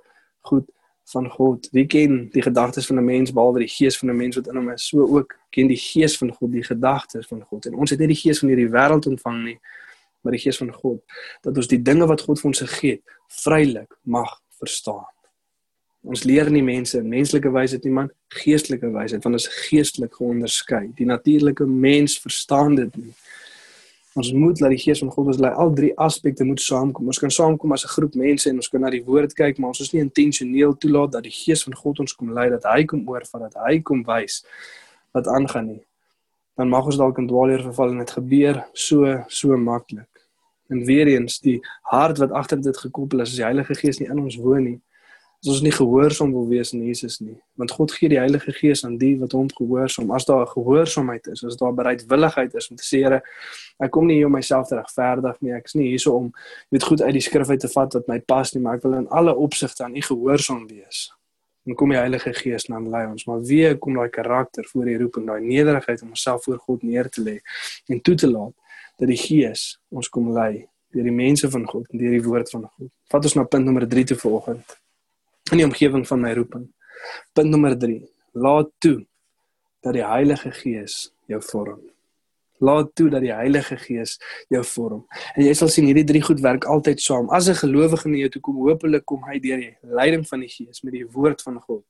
[0.47, 0.69] goed
[1.13, 1.69] van God.
[1.75, 4.57] Wie ken die gedagtes van 'n mens behalwe die gees van 'n mens wat in
[4.57, 4.89] hom is?
[4.89, 7.67] So ook ken die gees van God die gedagtes van God.
[7.67, 9.59] En ons het nie die gees van hierdie wêreld ontvang nie,
[10.21, 11.03] maar die gees van God
[11.41, 15.12] dat ons die dinge wat God vir ons gegee het vrylik mag verstaan.
[16.03, 20.17] Ons leer nie mense in menslike wysheid nie, man, geestelike wysheid, want ons is geestelik
[20.19, 20.89] geonderskei.
[20.99, 23.13] Die natuurlike mens verstaan dit nie.
[24.19, 25.53] Ons moet laat die Gees van God ons lei.
[25.57, 27.07] Al drie aspekte moet saamkom.
[27.09, 29.69] Ons kan saamkom as 'n groep mense en ons kan na die woord kyk, maar
[29.69, 32.85] ons is nie intentioneel toelaat dat die Gees van God ons kom lei, dat hy
[32.85, 34.45] kom oorvat, dat hy kom wys
[35.15, 35.85] wat aangaan nie.
[36.57, 40.11] Dan mag ons dalk in dwaalleer verval en dit gebeur so so maklik.
[40.69, 44.09] En weer eens die hart wat agter dit gekoppel is, is die Heilige Gees nie
[44.09, 44.81] in ons woon nie
[45.43, 47.35] as ons nie gehoorsaam wil wees aan Jesus nie.
[47.59, 50.13] Want God gee die Heilige Gees aan die wat hom gehoorsaam.
[50.15, 53.19] As daar gehoorsaamheid is as daar bereidwilligheid is om te sê Here
[53.83, 55.51] ek kom nie hier om myself te regverdig nie.
[55.57, 56.29] Ek is nie hierso om
[56.71, 58.95] weet goed uit die skrif uit te vat wat my pas nie maar ek wil
[59.01, 61.09] in alle opsigte aan u gehoorsaam wees.
[61.67, 64.95] En kom die Heilige Gees dan lei ons maar wie kom daai karakter voor die
[65.01, 67.41] roeping daai nederigheid om onsself voor God neer te lê
[67.91, 68.55] en toe te laat
[69.03, 72.51] dat die Gees ons kom lei deur die mense van God en deur die woord
[72.53, 72.93] van God.
[73.11, 74.79] Vat ons na punt nommer 3 te volgende
[75.53, 76.69] in die omgewing van my roeping.
[77.37, 78.01] Punt nommer 3.
[78.41, 79.03] Laat toe
[79.85, 81.81] dat die Heilige Gees jou vorm.
[82.63, 84.15] Laat toe dat die Heilige Gees
[84.53, 85.03] jou vorm.
[85.35, 87.29] En jy sal sien hierdie drie goed werk altyd saam.
[87.31, 90.49] As 'n gelowige in jou toe kom, hopelik kom hy deur die leiding van die
[90.49, 91.85] Gees met die woord van God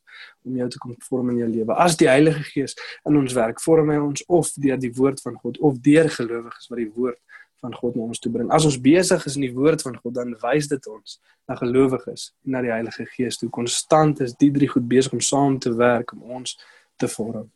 [0.45, 1.75] om jou te kom vorm in jou lewe.
[1.75, 5.35] As die Heilige Gees in ons werk, vorm hy ons of deur die woord van
[5.35, 7.19] God of deur gelowiges wat die woord
[7.63, 8.51] van God na ons toe bring.
[8.51, 12.33] As ons besig is in die woord van God, dan wys dit ons na gelowiges
[12.45, 13.51] en na die Heilige Gees toe.
[13.55, 16.59] Konstant is die drie goed besig om saam te werk om ons
[17.01, 17.49] te vorm.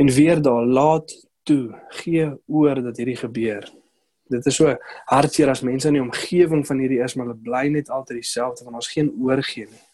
[0.00, 1.12] En weer daar, laat
[1.44, 3.66] toe, gee oor dat hierdie gebeur.
[4.30, 4.76] Dit is so
[5.10, 8.64] hartseer as mense in die omgewing van hierdie is, maar hulle bly net altyd dieselfde
[8.64, 9.86] want ons geen oorgee nie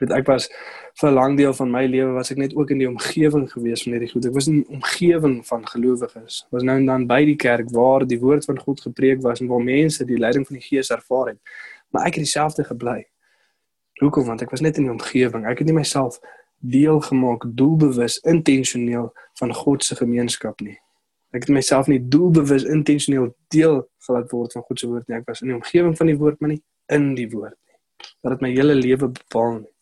[0.00, 0.48] weet ek was
[1.00, 3.82] vir 'n lang deel van my lewe was ek net ook in die omgewing gewees
[3.82, 4.26] van hierdie goed.
[4.26, 6.46] Ek was in die omgewing van gelowiges.
[6.50, 9.46] Was nou en dan by die kerk waar die woord van God gepreek was en
[9.46, 11.38] waar mense die leiding van die Gees ervaar het.
[11.90, 13.06] Maar ek het dieselfde gebly.
[14.00, 14.26] Hoekom?
[14.26, 15.46] Want ek was net in die omgewing.
[15.46, 16.20] Ek het nie myself
[16.58, 20.78] deel gemaak doelbewus intentioneel van God se gemeenskap nie.
[21.30, 25.16] Ek het myself nie doelbewus intentioneel deel gelaat word van God se woord nie.
[25.18, 27.68] Ek was in die omgewing van die woord, maar nie in die woord nie.
[28.22, 29.74] dat dit my hele lewe bepaal nie.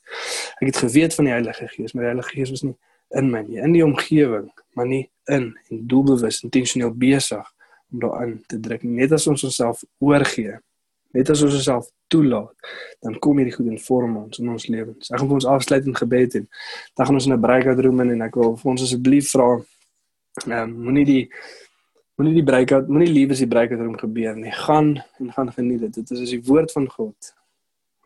[0.60, 2.76] Ek het geweet van die Heilige Gees, maar die Heilige Gees was nie
[3.14, 7.44] in my nie, in die omgewing, maar nie in en doelbewus intentioneel besig
[7.92, 8.82] om daarin te druk.
[8.82, 10.56] Net as ons onsself oorgee,
[11.14, 12.72] net as ons onsself toelaat,
[13.04, 15.10] dan kom hierdie goed in vorm ons in ons lewens.
[15.10, 18.00] Ek gaan vir ons afsluit in gebed en dan gaan ons in 'n breakout room
[18.00, 19.48] in en ek wil vir ons asseblief vra
[20.46, 21.24] ehm um, moenie die
[22.16, 24.52] moenie die breakout moenie liewes die breakout room gebeur nie.
[24.52, 25.94] Gaan en gaan geniet dit.
[25.94, 27.34] Dit is as die woord van God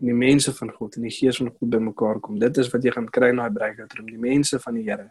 [0.00, 2.38] en die mense van God en die gees van God bymekaar kom.
[2.40, 5.10] Dit is wat jy gaan kry in daai breakout room, die mense van die Here.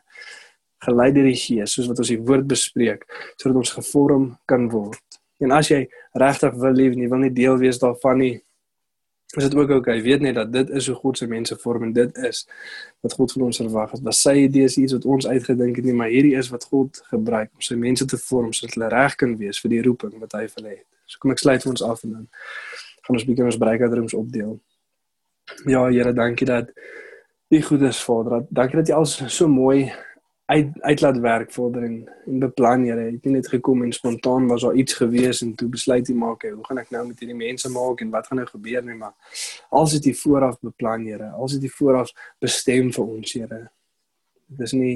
[0.85, 5.19] Gelei deur die Gees, soos wat ons die woord bespreek, sodat ons gevorm kan word.
[5.43, 5.85] En as jy
[6.19, 8.35] regtig wil lief en jy wil nie deel wees daarvan nie,
[9.37, 10.01] is dit ook okay.
[10.01, 12.47] Weet net dat dit is hoe God se mense vorm en dit is
[12.99, 13.91] wat God van ons verwag.
[13.91, 17.01] Dit was sy idees iets wat ons uitgedink het nie, maar hierdie is wat God
[17.11, 20.33] gebruik om sy mense te vorm sodat hulle reg kan wees vir die roeping wat
[20.33, 20.87] hy vir hulle het.
[21.05, 22.25] So kom ek sluit vir ons af en dan
[23.05, 24.57] gaan ons bietjie ons breakout opdeel.
[25.65, 26.71] Ja, Here, dankie dat
[27.49, 28.45] U goed is, Vader.
[28.49, 29.91] Dankie dat U alles so mooi
[30.49, 33.03] uit uitlaat werk, Vader, en, en beplan, Here.
[33.05, 36.15] Jy het nie net gekom en spontaan was daar iets gewees en toe besluit jy
[36.17, 38.97] maak, hoe gaan ek nou met hierdie mense maak en wat gaan nou gebeur nie,
[38.97, 39.13] maar
[39.69, 41.29] alles het U vooraf beplan, Here.
[41.37, 43.61] Alles het U vooraf bestem vir ons, Here.
[44.49, 44.95] Dit is nie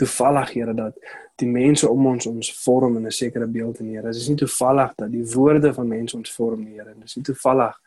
[0.00, 0.98] toevallig, Here, dat
[1.38, 4.10] die mense om ons ons vorm in 'n sekere beeld in Here.
[4.10, 6.94] Dit is nie toevallig dat die woorde van mense ons vorm, Here.
[6.94, 7.78] Dit is nie toevallig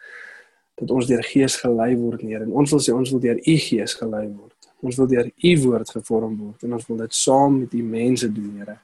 [0.76, 3.56] dat ons deur Gees gelei word neer en ons wil sê ons wil deur U
[3.68, 4.52] Gees gelei word.
[4.86, 8.28] Ons wil deur U woord gevorm word en ons wil dit saam met U mense
[8.32, 8.76] doen, Here.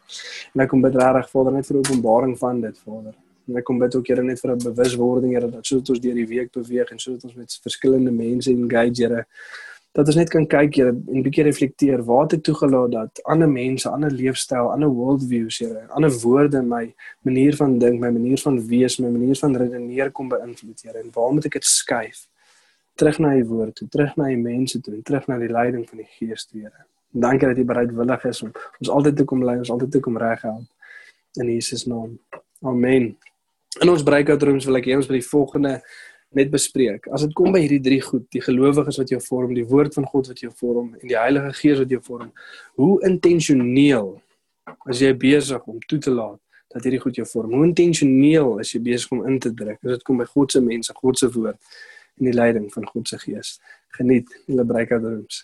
[0.54, 3.17] En ek kom bid regtig Vader net vir openbaring van dit, Vader.
[3.49, 6.15] En ek kom bid ook Here net vir 'n bewuswording, Here, dat soos ons deur
[6.15, 9.25] die week beweeg en soos ons met verskillende mense engage, Here,
[9.91, 13.21] dat ons net kan kyk Here en 'n bietjie reflekteer waar het ek toegelaat dat
[13.23, 18.38] ander mense, ander leefstyl, ander worldviews Here, ander woorde my manier van dink, my manier
[18.38, 22.27] van wees, my manier van redeneer kom beïnvloed Here en waar moet ek dit skuif?
[22.95, 25.97] Terug na u woord toe, terug na u mense toe, terug na die leiding van
[25.97, 26.86] die Gees toe Here.
[27.12, 30.17] Dankie dat u bereidwillig is om ons altyd te kom lei, ons altyd te kom
[30.17, 30.67] reghelp
[31.34, 32.19] in Jesus naam.
[32.62, 33.17] Amen.
[33.80, 35.82] In ons breakout rooms wil ek hê ons by die volgende
[36.38, 37.08] net bespreek.
[37.12, 40.08] As dit kom by hierdie drie goed, die gelowiges wat jou vorm, die woord van
[40.08, 42.32] God wat jou vorm en die Heilige Gees wat jou vorm,
[42.80, 44.13] hoe intentioneel
[44.91, 46.39] is jy besig om toe te laat
[46.72, 47.52] dat hierdie goed jou vorm?
[47.58, 50.63] Hoe intentioneel is jy besig om in te druk as dit kom by God se
[50.63, 51.60] mense, God se woord
[52.20, 53.58] en die leiding van God se Gees?
[53.98, 55.44] Geniet julle breakout rooms.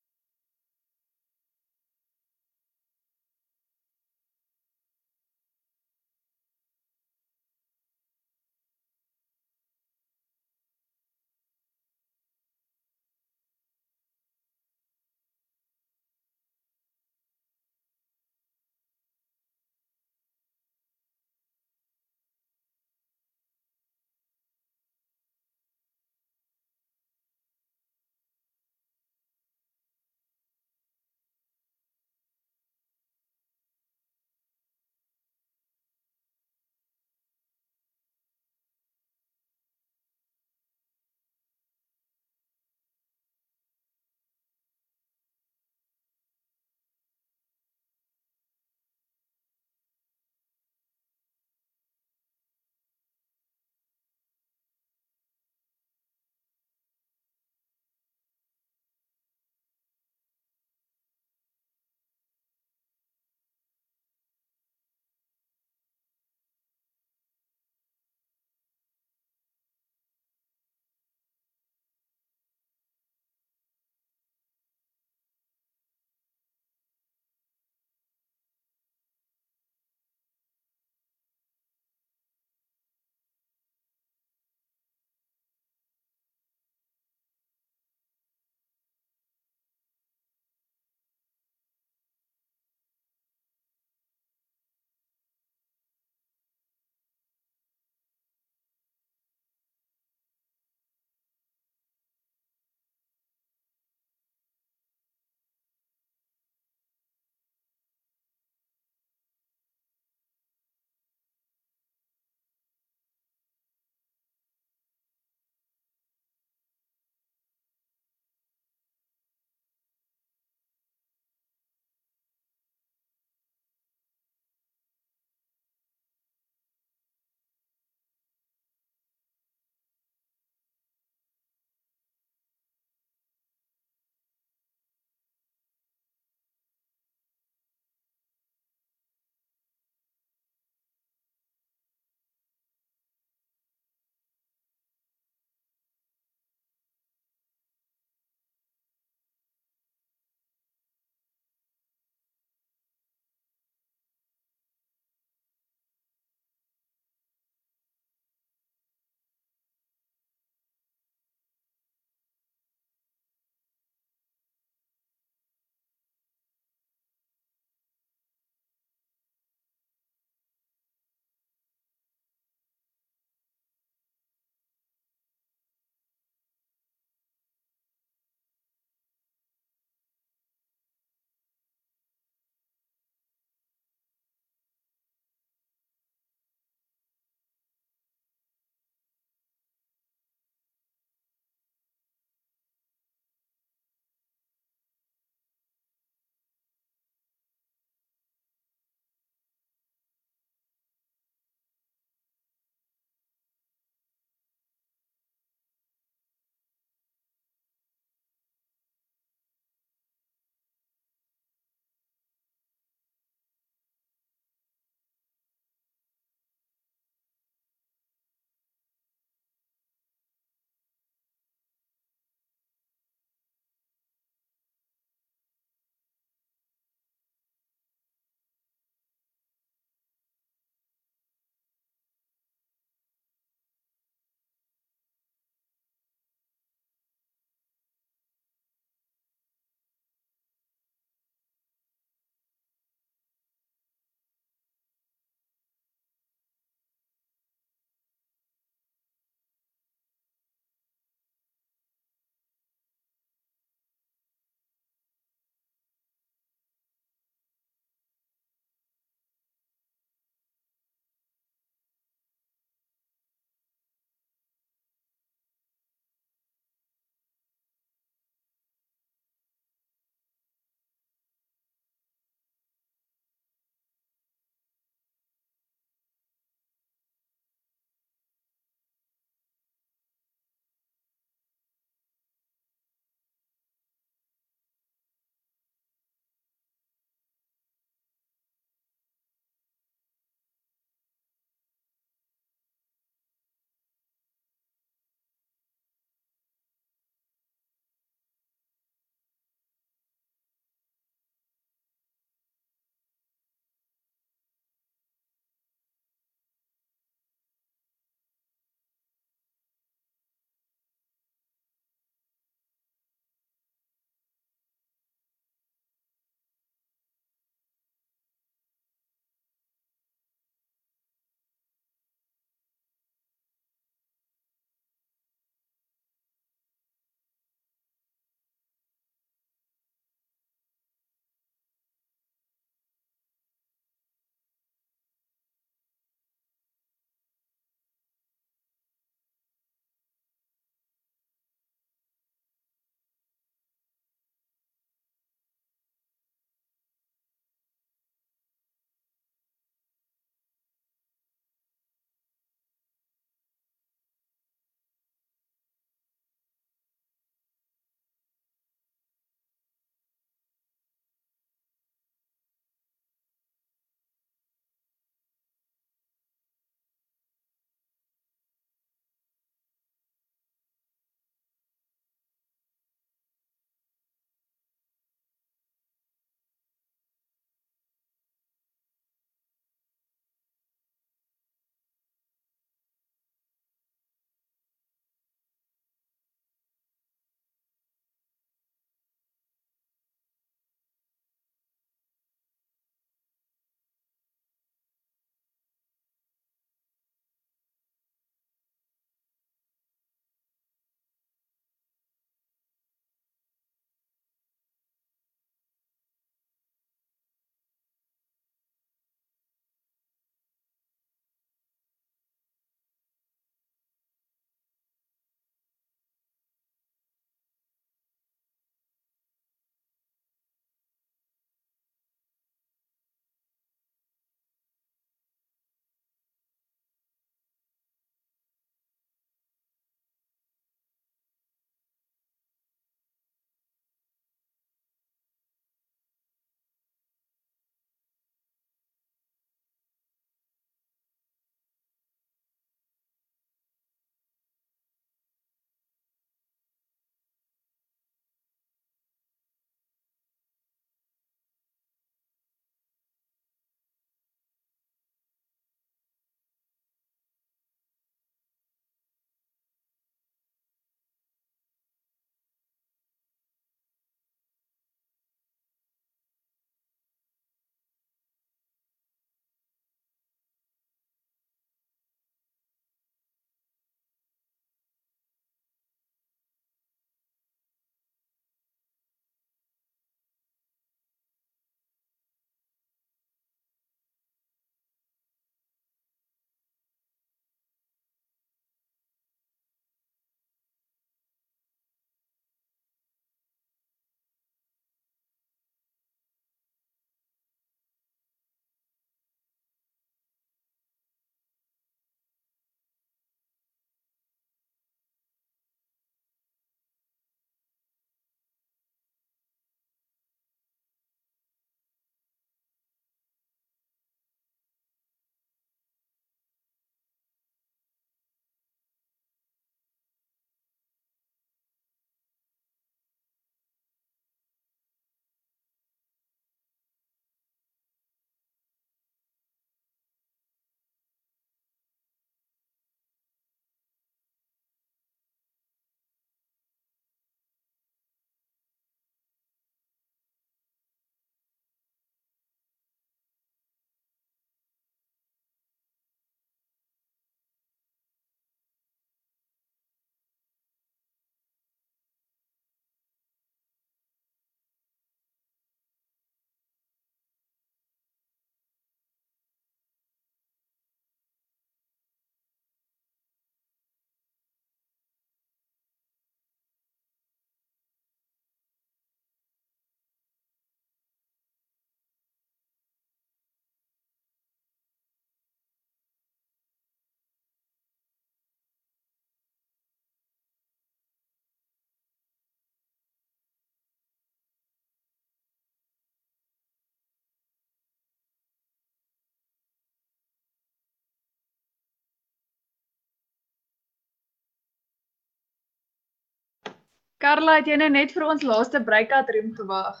[597.24, 600.00] Karla, het jy nou net vir ons laaste breakout room gewag?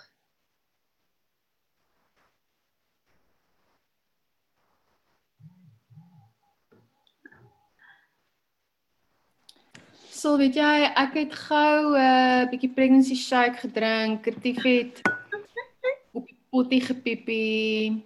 [10.12, 10.74] Sal weet jy,
[11.04, 15.00] ek het gou 'n uh, bietjie pregnancy shake gedrink, Retief het
[16.12, 18.04] op die pottie gepiepie.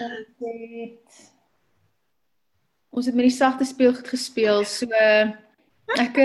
[0.00, 1.20] Ons het
[2.88, 4.88] ons het met die sagte speelgoed gespeel, so
[5.98, 6.18] ek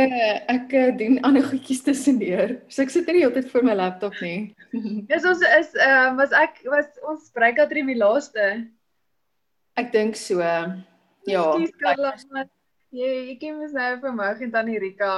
[0.51, 2.57] ek doen ander goedjies tussendeur.
[2.69, 4.53] So ek sit nie heeltyd voor my laptop nie.
[5.11, 8.49] Dis ons is ehm uh, was ek was ons breakout room die laaste.
[9.79, 10.41] Ek dink so.
[11.25, 11.45] Ja.
[12.95, 15.15] Jy ek ken mos nou vir my en tannie Rika.